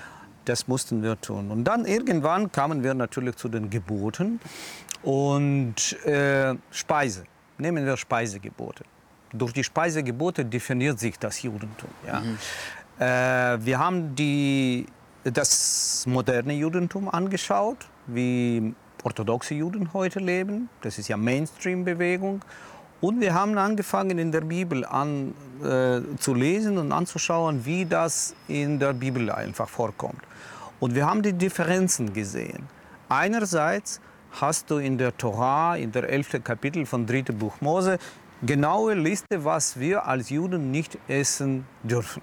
[0.45, 1.51] Das mussten wir tun.
[1.51, 4.39] Und dann irgendwann kamen wir natürlich zu den Geboten
[5.03, 5.75] und
[6.05, 7.23] äh, Speise.
[7.57, 8.83] Nehmen wir Speisegebote.
[9.33, 11.89] Durch die Speisegebote definiert sich das Judentum.
[12.05, 12.21] Ja.
[12.99, 14.85] Äh, wir haben die,
[15.23, 20.69] das moderne Judentum angeschaut, wie orthodoxe Juden heute leben.
[20.81, 22.41] Das ist ja Mainstream-Bewegung.
[23.01, 28.35] Und wir haben angefangen in der Bibel an, äh, zu lesen und anzuschauen, wie das
[28.47, 30.21] in der Bibel einfach vorkommt.
[30.81, 32.67] Und wir haben die Differenzen gesehen.
[33.07, 36.43] Einerseits hast du in der Torah, in der 11.
[36.43, 37.21] Kapitel von 3.
[37.33, 37.99] Buch Mose,
[38.41, 42.21] genaue Liste, was wir als Juden nicht essen dürfen.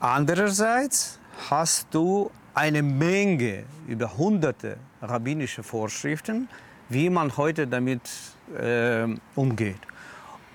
[0.00, 1.18] Andererseits
[1.50, 6.48] hast du eine Menge, über hunderte rabbinische Vorschriften,
[6.88, 8.02] wie man heute damit
[8.58, 9.80] äh, umgeht.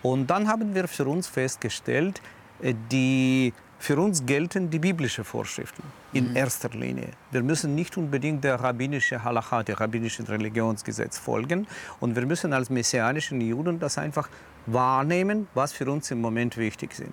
[0.01, 2.21] Und dann haben wir für uns festgestellt,
[2.61, 3.53] äh, die
[3.83, 7.09] für uns gelten die biblischen Vorschriften in erster Linie.
[7.31, 11.67] Wir müssen nicht unbedingt der rabbinischen Halacha, der rabbinischen Religionsgesetz folgen.
[11.99, 14.29] Und wir müssen als messianischen Juden das einfach
[14.67, 17.11] wahrnehmen, was für uns im Moment wichtig sind.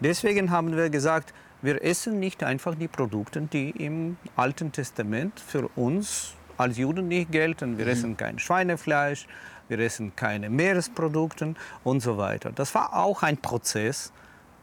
[0.00, 5.68] Deswegen haben wir gesagt, wir essen nicht einfach die Produkte, die im Alten Testament für
[5.76, 7.78] uns als Juden nicht gelten.
[7.78, 9.28] Wir essen kein Schweinefleisch,
[9.68, 11.54] wir essen keine Meeresprodukte
[11.84, 12.50] und so weiter.
[12.52, 14.12] Das war auch ein Prozess.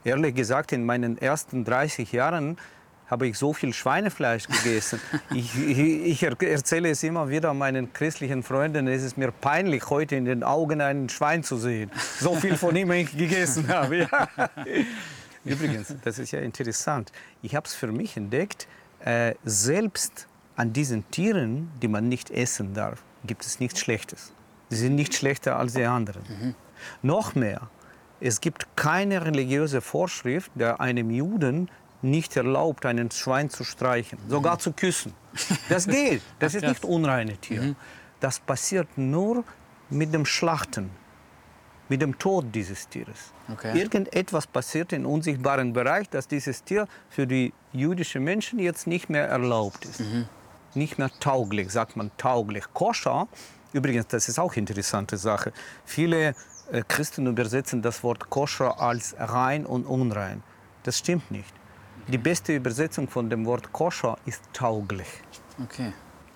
[0.06, 2.58] Ehrlich gesagt, in meinen ersten 30 Jahren
[3.08, 5.02] habe ich so viel Schweinefleisch gegessen.
[5.34, 8.88] ich, ich, ich er- erzähle es immer wieder meinen christlichen Freunden.
[8.88, 11.91] Es ist mir peinlich, heute in den Augen ein Schwein zu sehen.
[12.20, 14.08] So viel von ihm ich gegessen habe.
[14.12, 14.30] Ja.
[15.44, 17.12] Übrigens, das ist ja interessant.
[17.41, 18.68] Ich habe es für mich entdeckt,
[19.04, 24.34] äh, selbst an diesen Tieren, die man nicht essen darf, gibt es nichts Schlechtes.
[24.70, 26.56] Sie sind nicht schlechter als die anderen.
[27.04, 27.70] Noch mehr,
[28.19, 31.69] es gibt keine religiöse Vorschrift, der einem Juden
[32.01, 35.13] nicht erlaubt, einen Schwein zu streichen, sogar zu küssen.
[35.69, 36.21] Das geht.
[36.39, 37.75] Das ist nicht unreine Tier.
[38.19, 39.43] Das passiert nur
[39.89, 40.89] mit dem Schlachten,
[41.89, 43.34] mit dem Tod dieses Tieres.
[43.51, 43.78] Okay.
[43.78, 49.28] Irgendetwas passiert im unsichtbaren Bereich, dass dieses Tier für die jüdischen Menschen jetzt nicht mehr
[49.28, 50.01] erlaubt ist.
[50.73, 52.65] Nicht mehr tauglich, sagt man tauglich.
[52.73, 53.28] Koscher,
[53.73, 55.54] übrigens, das ist auch eine interessante Sache.
[55.86, 56.36] Viele
[56.88, 60.43] Christen übersetzen das Wort koscher als rein und unrein.
[60.84, 61.54] Das stimmt nicht.
[62.08, 65.08] Die beste Übersetzung von dem Wort koscher ist tauglich.
[65.63, 65.93] Okay.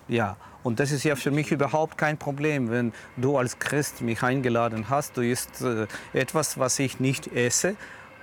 [0.08, 4.22] Ja, und das ist ja für mich überhaupt kein Problem, wenn du als Christ mich
[4.22, 5.16] eingeladen hast.
[5.16, 7.76] Du isst äh, etwas, was ich nicht esse.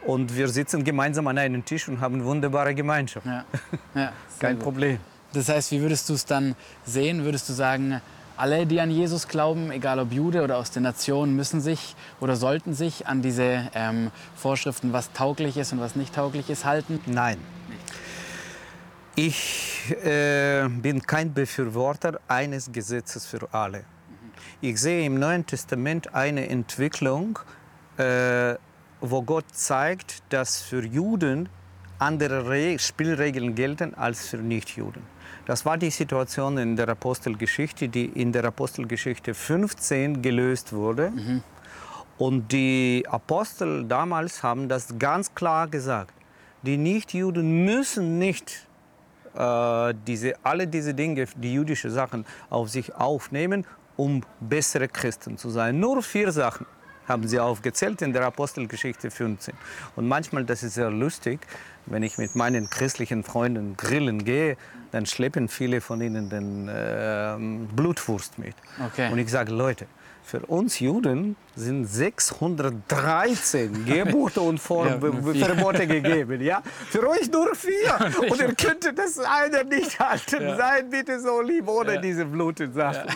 [0.06, 3.26] Und wir sitzen gemeinsam an einem Tisch und haben wunderbare Gemeinschaft.
[3.26, 3.46] Ja.
[3.96, 4.64] ja Kein gut.
[4.64, 5.00] Problem.
[5.34, 7.24] Das heißt, wie würdest du es dann sehen?
[7.24, 8.02] Würdest du sagen,
[8.38, 12.36] alle, die an Jesus glauben, egal ob Jude oder aus den Nationen, müssen sich oder
[12.36, 17.00] sollten sich an diese ähm, Vorschriften, was tauglich ist und was nicht tauglich ist, halten?
[17.06, 17.38] Nein.
[19.16, 23.84] Ich äh, bin kein Befürworter eines Gesetzes für alle.
[24.62, 27.40] Ich sehe im Neuen Testament eine Entwicklung,
[27.98, 28.56] äh,
[29.02, 31.50] wo Gott zeigt, dass für Juden
[32.00, 35.02] andere Re Spielregeln gelten als für Nichtjuden.
[35.48, 41.14] Das war die Situation in der Apostelgeschichte, die in der Apostelgeschichte 15 gelöst wurde.
[42.18, 46.14] Und die Apostel damals haben das ganz klar gesagt.
[46.64, 48.68] Die Nichtjuden müssen nicht
[49.36, 55.50] äh, diese, alle diese Dinge, die jüdische Sachen, auf sich aufnehmen, um bessere Christen zu
[55.50, 55.80] sein.
[55.80, 56.66] Nur vier Sachen
[57.08, 59.54] haben sie aufgezählt in der Apostelgeschichte 15.
[59.96, 61.40] Und manchmal, das ist sehr lustig,
[61.86, 64.58] wenn ich mit meinen christlichen Freunden grillen gehe,
[64.92, 67.36] dann schleppen viele von ihnen den äh,
[67.76, 68.56] Blutwurst mit.
[68.86, 69.12] Okay.
[69.12, 69.86] Und ich sage, Leute,
[70.24, 75.00] für uns Juden sind 613 Gebote und Vor Ja.
[75.00, 76.42] Verbote gegeben.
[76.42, 76.62] Ja?
[76.90, 77.96] Für euch nur vier.
[78.30, 80.42] Und ihr könntet das eine nicht halten.
[80.44, 80.58] Ja.
[80.58, 82.02] Seid bitte so lieb ohne Ja.
[82.02, 83.10] diese Blutsachen.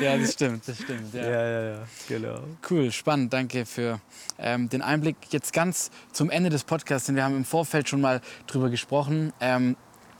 [0.00, 1.12] Ja, das stimmt, das stimmt.
[1.12, 1.22] Ja.
[1.22, 2.38] Ja, ja, ja, genau.
[2.70, 3.32] Cool, spannend.
[3.34, 4.00] Danke für
[4.38, 5.16] ähm, den Einblick.
[5.28, 9.32] Jetzt ganz zum Ende des Podcasts, denn wir haben im Vorfeld schon mal drüber gesprochen.
[9.40, 9.76] Ähm,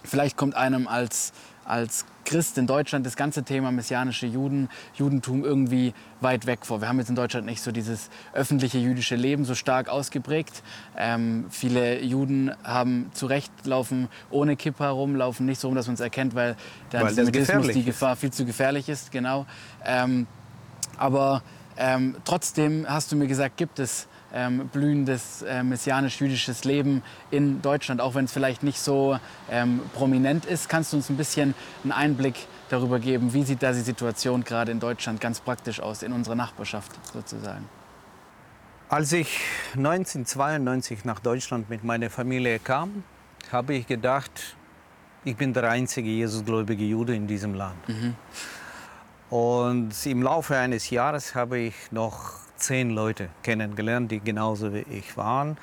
[0.07, 1.33] vielleicht kommt einem als,
[1.65, 6.81] als Christ in Deutschland das ganze Thema messianische Juden, Judentum irgendwie weit weg vor.
[6.81, 10.63] Wir haben jetzt in Deutschland nicht so dieses öffentliche jüdische Leben so stark ausgeprägt.
[10.97, 15.87] Ähm, viele Juden haben zu Recht laufen ohne Kippa rum, laufen nicht so rum, dass
[15.87, 16.57] man es erkennt, weil
[16.93, 17.87] der Weil Antisemitismus die ist.
[17.87, 19.13] Gefahr viel zu gefährlich ist.
[19.13, 19.47] Genau.
[19.85, 20.27] Ähm,
[20.99, 21.43] aber
[21.77, 28.03] ähm, trotzdem hast du mir gesagt, gibt es ähm, blühendes äh, messianisch-jüdisches Leben in Deutschland,
[28.03, 29.19] auch wenn es vielleicht nicht so
[29.51, 30.69] ähm, prominent ist.
[30.69, 32.35] Kannst du uns ein bisschen einen Einblick
[32.69, 36.35] darüber geben, wie sieht da die Situation gerade in Deutschland ganz praktisch aus, in unserer
[36.35, 37.67] Nachbarschaft sozusagen?
[38.89, 39.41] Als ich
[39.75, 43.05] 1992 nach Deutschland mit meiner Familie kam,
[43.51, 44.57] habe ich gedacht,
[45.25, 47.79] ich bin der einzige Jesusgläubige Jude in diesem Land.
[49.31, 55.17] Und im Laufe eines Jahres habe ich noch zehn Leute kennengelernt, die genauso wie ich
[55.17, 55.57] waren.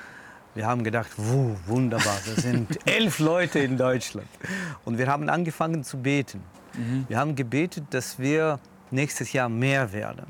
[0.54, 4.28] Wir haben gedacht, wuh, wunderbar, das sind elf Leute in Deutschland.
[4.84, 6.42] Und wir haben angefangen zu beten.
[7.08, 8.58] Wir haben gebetet, dass wir
[8.90, 10.26] nächstes Jahr mehr werden.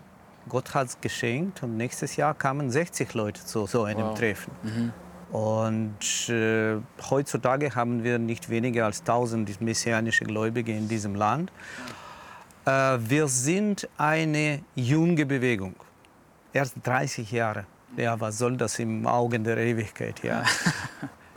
[0.48, 4.18] Gott hat es geschenkt und nächstes Jahr kamen 60 Leute zu so einem Wow.
[4.18, 4.92] Treffen.
[5.32, 6.76] Und äh,
[7.10, 11.50] heutzutage haben wir nicht weniger als 1000 messianische Gläubige in diesem Land.
[12.66, 15.74] Äh, wir sind eine junge Bewegung.
[16.54, 17.66] Erst 30 Jahre.
[17.96, 20.22] Ja, was soll das im Augen der Ewigkeit?
[20.22, 20.44] Ja.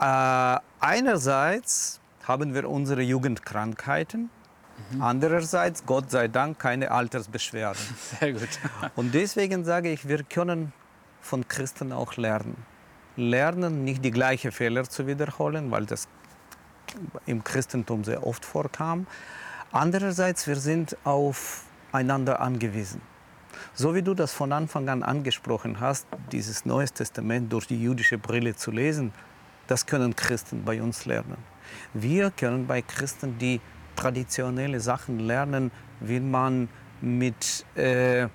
[0.00, 4.30] äh, einerseits haben wir unsere Jugendkrankheiten.
[5.00, 7.82] Andererseits, Gott sei Dank, keine Altersbeschwerden.
[8.20, 8.48] Sehr gut.
[8.94, 10.72] Und deswegen sage ich, wir können
[11.20, 12.56] von Christen auch lernen.
[13.16, 16.06] Lernen, nicht die gleichen Fehler zu wiederholen, weil das
[17.26, 19.08] im Christentum sehr oft vorkam.
[19.72, 23.02] Andererseits, wir sind aufeinander angewiesen.
[23.74, 28.18] So wie du das von Anfang an angesprochen hast, dieses Neues Testament durch die jüdische
[28.18, 29.12] Brille zu lesen,
[29.66, 31.36] das können Christen bei uns lernen.
[31.92, 33.60] Wir können bei Christen die
[33.96, 36.68] traditionelle Sachen lernen, wie man
[37.00, 38.28] mit äh,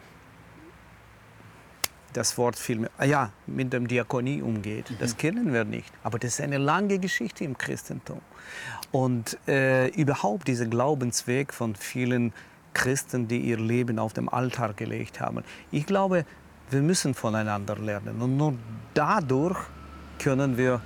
[2.13, 4.93] das Wort viel ah ja, mit dem Diakonie umgeht.
[4.99, 5.91] Das kennen wir nicht.
[6.03, 8.21] Aber das ist eine lange Geschichte im Christentum.
[8.91, 12.33] Und äh, überhaupt dieser Glaubensweg von vielen
[12.73, 15.43] Christen, die ihr Leben auf dem Altar gelegt haben.
[15.71, 16.25] Ich glaube,
[16.69, 18.21] wir müssen voneinander lernen.
[18.21, 18.53] Und nur
[18.93, 19.59] dadurch
[20.19, 20.81] können wir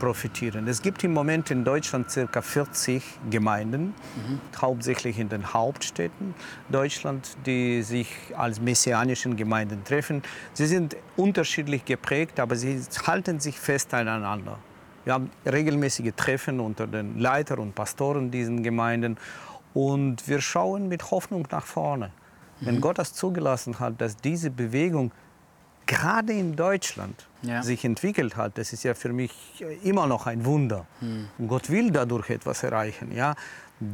[0.00, 0.66] profitieren.
[0.66, 2.42] Es gibt im Moment in Deutschland ca.
[2.42, 3.94] 40 Gemeinden,
[4.60, 6.34] hauptsächlich in den Hauptstädten
[6.70, 10.22] Deutschland, die sich als messianischen Gemeinden treffen.
[10.54, 14.58] Sie sind unterschiedlich geprägt, aber sie halten sich fest aneinander.
[15.04, 19.16] Wir haben regelmäßige Treffen unter den Leitern und Pastoren diesen Gemeinden
[19.74, 22.10] und wir schauen mit Hoffnung nach vorne.
[22.60, 25.12] Wenn Gott das zugelassen hat, dass diese Bewegung
[25.86, 27.62] gerade in Deutschland Ja.
[27.62, 29.32] sich entwickelt hat, das ist ja für mich
[29.82, 30.86] immer noch ein Wunder.
[31.38, 33.34] Und Gott will dadurch etwas erreichen, ja,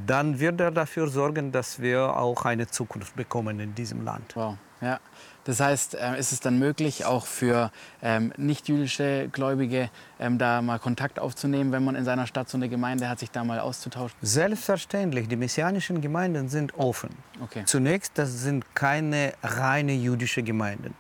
[0.07, 4.35] dann wird er dafür sorgen, dass wir auch eine Zukunft bekommen in diesem Land.
[4.35, 4.57] Wow.
[4.81, 5.01] Ja.
[5.45, 7.71] Das heißt, äh, ist es dann möglich, auch für
[8.03, 12.69] ähm, nicht-jüdische Gläubige ähm, da mal Kontakt aufzunehmen, wenn man in seiner Stadt so eine
[12.69, 14.17] Gemeinde hat, sich da mal auszutauschen?
[14.23, 17.11] Selbstverständlich, die messianischen Gemeinden sind offen.
[17.41, 17.63] Okay.
[17.65, 20.95] Zunächst, das sind keine reine jüdische Gemeinden.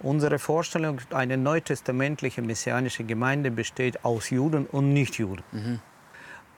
[0.00, 5.42] Unsere Vorstellung, eine neutestamentliche messianische Gemeinde besteht aus Juden und Nichtjuden.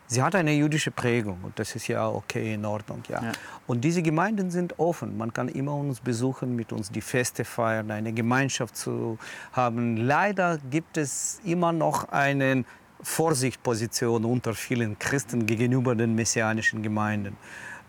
[0.08, 3.02] Sie hat eine jüdische Prägung und das ist ja okay, in Ordnung.
[3.08, 3.22] Ja.
[3.22, 3.32] Ja.
[3.66, 5.16] Und diese Gemeinden sind offen.
[5.18, 9.18] Man kann immer uns besuchen, mit uns die Feste feiern, eine Gemeinschaft zu
[9.52, 9.98] haben.
[9.98, 12.64] Leider gibt es immer noch eine
[13.02, 17.36] Vorsichtposition unter vielen Christen gegenüber den messianischen Gemeinden.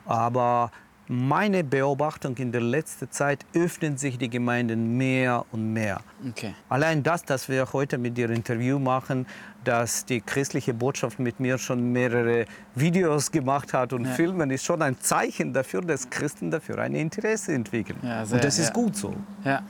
[0.05, 0.71] Aber
[1.12, 6.02] meine Beobachtung in der letzten Zeit öffnen sich die Gemeinden mehr und mehr.
[6.29, 6.54] Okay.
[6.69, 9.25] Allein das, dass wir heute mit dir Interview machen,
[9.63, 12.45] dass die christliche Botschaft mit mir schon mehrere
[12.75, 14.12] Videos gemacht hat und Ja.
[14.13, 17.99] Filmen, ist schon ein Zeichen dafür, dass Christen dafür ein Interesse entwickeln.
[18.01, 18.73] Ja, sehr, und das ist ja.
[18.73, 19.13] gut so.
[19.43, 19.62] Ja,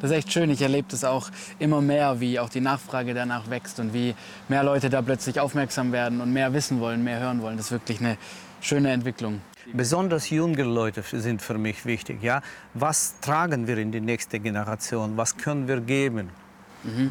[0.00, 0.50] Das ist echt schön.
[0.50, 1.30] Ich erlebe das auch
[1.60, 4.16] immer mehr, wie auch die Nachfrage danach wächst und wie
[4.48, 7.56] mehr Leute da plötzlich aufmerksam werden und mehr wissen wollen, mehr hören wollen.
[7.56, 8.16] Das ist wirklich eine
[8.60, 9.40] schöne Entwicklung.
[9.72, 12.20] Besonders junge Leute sind für mich wichtig.
[12.20, 12.42] Ja?
[12.74, 15.16] Was tragen wir in die nächste Generation?
[15.16, 16.30] Was können wir geben?
[16.82, 17.10] Mhm.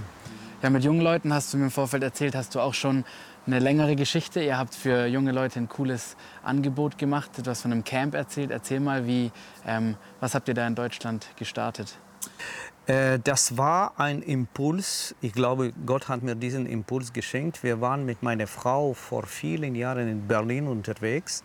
[0.64, 3.04] Ja, mit jungen Leuten hast du mir im Vorfeld erzählt, hast du auch schon
[3.48, 4.44] eine längere Geschichte.
[4.44, 7.32] Ihr habt für junge Leute ein cooles Angebot gemacht.
[7.44, 8.52] Hast von einem Camp erzählt.
[8.52, 9.32] Erzähl mal, wie,
[9.66, 11.98] ähm, was habt ihr da in Deutschland gestartet?
[12.86, 15.16] Äh, das war ein Impuls.
[15.20, 17.64] Ich glaube, Gott hat mir diesen Impuls geschenkt.
[17.64, 21.44] Wir waren mit meiner Frau vor vielen Jahren in Berlin unterwegs.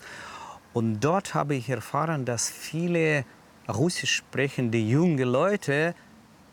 [0.75, 3.25] Und dort habe ich erfahren, dass viele
[3.67, 5.95] russisch sprechende junge Leute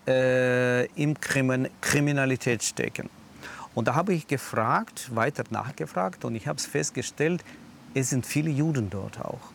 [0.08, 3.10] äh, in Krimin Kriminalität stecken.
[3.76, 7.43] Und da habe ich gefragt, weiter nachgefragt und ich habe es festgestellt,
[7.93, 9.51] es sind viele Juden dort auch.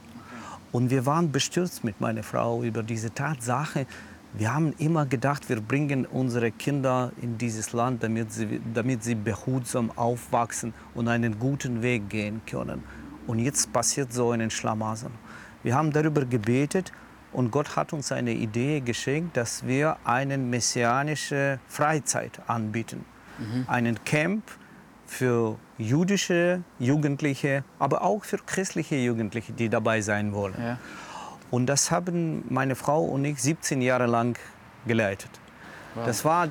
[0.72, 3.86] Und wir waren bestürzt mit meiner Frau über diese Tatsache.
[4.34, 9.14] Wir haben immer gedacht, wir bringen unsere Kinder in dieses Land, damit sie, damit sie
[9.14, 12.82] behutsam aufwachsen und einen guten Weg gehen können.
[13.26, 15.10] Und jetzt passiert so ein Schlamassel.
[15.62, 16.92] Wir haben darüber gebetet
[17.32, 23.04] und Gott hat uns eine Idee geschenkt, dass wir eine messianische Freizeit anbieten.
[23.38, 23.64] Mhm.
[23.68, 24.42] Einen Camp
[25.06, 30.56] für jüdische Jugendliche, aber auch für christliche Jugendliche, die dabei sein wollen.
[30.60, 30.78] Ja.
[31.50, 34.38] Und das haben meine Frau und ich 17 Jahre lang
[34.86, 35.30] geleitet.
[35.94, 36.06] Wow.
[36.06, 36.48] Das war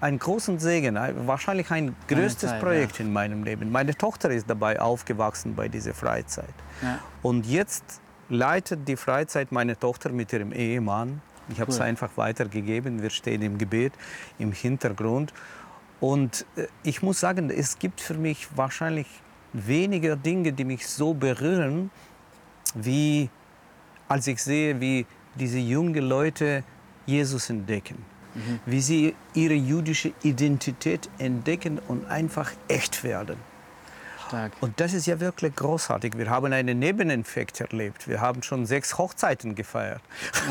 [0.00, 3.04] ein großen Segen, wahrscheinlich ein größtes Zeit, Projekt ja.
[3.04, 3.70] in meinem Leben.
[3.70, 6.54] Meine Tochter ist dabei aufgewachsen bei dieser Freizeit.
[6.80, 6.98] Ja.
[7.20, 8.00] Und jetzt
[8.30, 11.20] leitet die Freizeit meine Tochter mit ihrem Ehemann.
[11.50, 13.02] Ich habe es einfach weitergegeben.
[13.02, 13.92] Wir stehen im Gebet
[14.38, 15.34] im Hintergrund.
[16.00, 19.06] Und äh, ich muss sagen, es gibt für mich wahrscheinlich
[19.52, 21.90] weniger Dinge, die mich so berühren,
[22.74, 23.28] wie
[24.08, 26.64] als ich sehe, wie diese jungen Leute
[27.06, 28.04] Jesus entdecken.
[28.34, 28.60] Mhm.
[28.64, 33.36] Wie sie ihre jüdische Identität entdecken und einfach echt werden.
[34.30, 34.52] Stark.
[34.60, 36.16] Und das ist ja wirklich großartig.
[36.16, 38.06] Wir haben einen Nebeneffekt erlebt.
[38.06, 40.00] Wir haben schon sechs Hochzeiten gefeiert.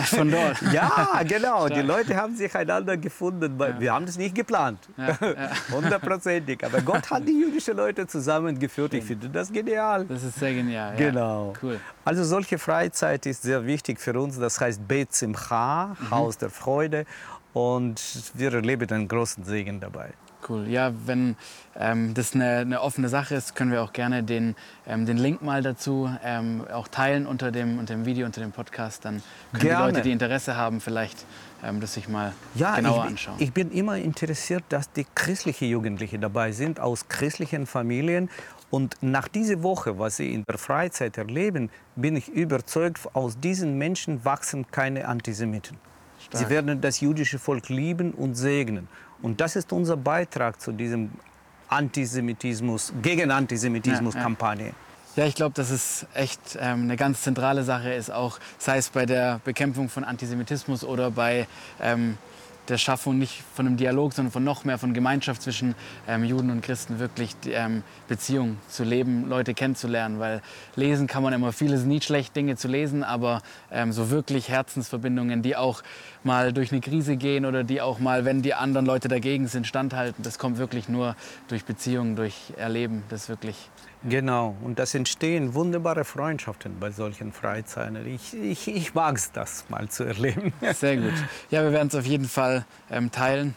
[0.05, 0.61] Von dort?
[0.73, 1.67] ja, genau.
[1.67, 1.73] Stark.
[1.73, 3.57] Die Leute haben sich einander gefunden.
[3.59, 3.79] Ja.
[3.79, 4.79] Wir haben das nicht geplant.
[5.71, 6.63] Hundertprozentig.
[6.65, 8.93] Aber Gott hat die jüdischen Leute zusammengeführt.
[8.93, 10.05] Ich finde das genial.
[10.05, 10.95] Das ist sehr genial.
[10.97, 11.53] Genau.
[11.61, 11.79] Cool.
[12.03, 14.37] Also solche Freizeit ist sehr wichtig für uns.
[14.37, 16.11] Das heißt Bet Simcha, mhm.
[16.11, 17.05] Haus der Freude.
[17.53, 18.01] Und
[18.33, 20.13] wir erleben einen großen Segen dabei.
[20.47, 20.67] Cool.
[20.67, 21.35] Ja, wenn
[21.75, 24.55] ähm, das eine, eine, offene Sache ist, können wir auch gerne den,
[24.87, 28.51] ähm, den Link mal dazu ähm, auch teilen unter dem, unter dem Video, unter dem
[28.51, 29.05] Podcast.
[29.05, 29.21] Dann
[29.51, 29.87] können gerne.
[29.87, 31.25] die Leute, die Interesse haben, vielleicht
[31.63, 33.35] ähm, das sich mal ja, genauer ich, anschauen.
[33.39, 38.29] Ich bin immer interessiert, dass die christlichen Jugendlichen dabei sind, aus christlichen Familien.
[38.71, 43.77] Und nach dieser Woche, was sie in der Freizeit erleben, bin ich überzeugt, aus diesen
[43.77, 45.77] Menschen wachsen keine Antisemiten.
[46.19, 46.43] Stark.
[46.43, 48.87] Sie werden das jüdische Volk lieben und segnen.
[49.21, 51.11] Und das ist unser Beitrag zu diesem
[51.67, 54.65] Antisemitismus, gegen Antisemitismus-Kampagne.
[54.65, 54.75] Ja, ja.
[55.15, 58.89] Ja, ich glaube, dass es echt ähm, eine ganz zentrale Sache ist, auch sei es
[58.89, 61.47] bei der Bekämpfung von Antisemitismus oder bei
[61.81, 62.17] ähm,
[62.69, 65.75] der Schaffung nicht von einem Dialog, sondern von noch mehr von Gemeinschaft zwischen
[66.07, 70.19] ähm, Juden und Christen, wirklich ähm, Beziehungen zu leben, Leute kennenzulernen.
[70.19, 70.41] Weil
[70.75, 73.41] lesen kann man immer, vieles nie schlecht, Dinge zu lesen, aber
[73.71, 75.81] ähm, so wirklich Herzensverbindungen, die auch
[76.23, 79.67] mal durch eine Krise gehen oder die auch mal, wenn die anderen Leute dagegen sind,
[79.67, 81.15] standhalten, das kommt wirklich nur
[81.47, 83.03] durch Beziehungen, durch Erleben.
[83.09, 83.55] Das wirklich
[84.03, 88.07] Genau, und das entstehen wunderbare Freundschaften bei solchen Freizeiten.
[88.07, 90.53] Ich, ich, ich mag es, das mal zu erleben.
[90.73, 91.13] Sehr gut.
[91.51, 93.55] Ja, wir werden es auf jeden Fall ähm, teilen.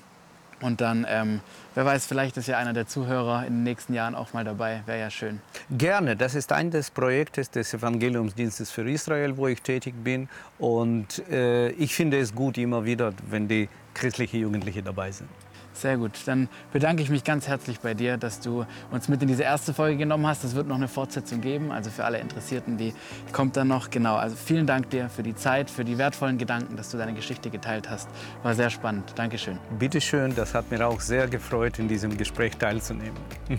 [0.60, 1.40] Und dann, ähm,
[1.74, 4.82] wer weiß, vielleicht ist ja einer der Zuhörer in den nächsten Jahren auch mal dabei.
[4.86, 5.40] Wäre ja schön.
[5.70, 6.16] Gerne.
[6.16, 10.28] Das ist ein des Projektes des Evangeliumsdienstes für Israel, wo ich tätig bin.
[10.58, 15.28] Und äh, ich finde es gut immer wieder, wenn die christlichen Jugendlichen dabei sind.
[15.72, 16.12] Sehr gut.
[16.26, 19.72] Dann bedanke ich mich ganz herzlich bei dir, dass du uns mit in diese erste
[19.72, 20.44] Folge genommen hast.
[20.44, 22.94] Es wird noch eine Fortsetzung geben, also für alle Interessierten, die
[23.32, 23.90] kommt dann noch.
[23.90, 27.14] Genau, also vielen Dank dir für die Zeit, für die wertvollen Gedanken, dass du deine
[27.14, 28.08] Geschichte geteilt hast.
[28.42, 29.12] War sehr spannend.
[29.16, 29.58] Dankeschön.
[29.78, 33.18] Bitteschön, das hat mir auch sehr gefreut, in diesem Gespräch teilzunehmen.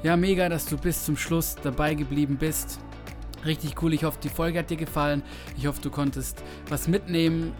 [0.00, 2.78] Ja, mega, dass du bis zum Schluss dabei geblieben bist.
[3.44, 3.92] Richtig cool.
[3.94, 5.24] Ich hoffe, die Folge hat dir gefallen.
[5.56, 7.52] Ich hoffe, du konntest was mitnehmen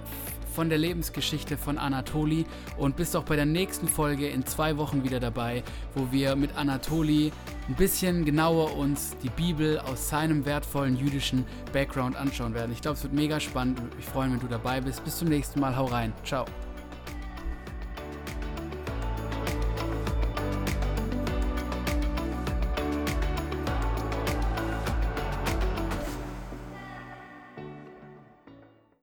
[0.59, 2.45] von der Lebensgeschichte von Anatoli
[2.79, 5.63] und bist auch bei der nächsten Folge in zwei Wochen wieder dabei,
[5.95, 7.31] wo wir mit Anatoli
[7.69, 12.73] ein bisschen genauer uns die Bibel aus seinem wertvollen jüdischen Background anschauen werden.
[12.73, 15.05] Ich glaube, es wird mega spannend ich freue mich, wenn du dabei bist.
[15.05, 15.77] Bis zum nächsten Mal.
[15.77, 16.13] Hau rein.
[16.25, 16.45] Ciao.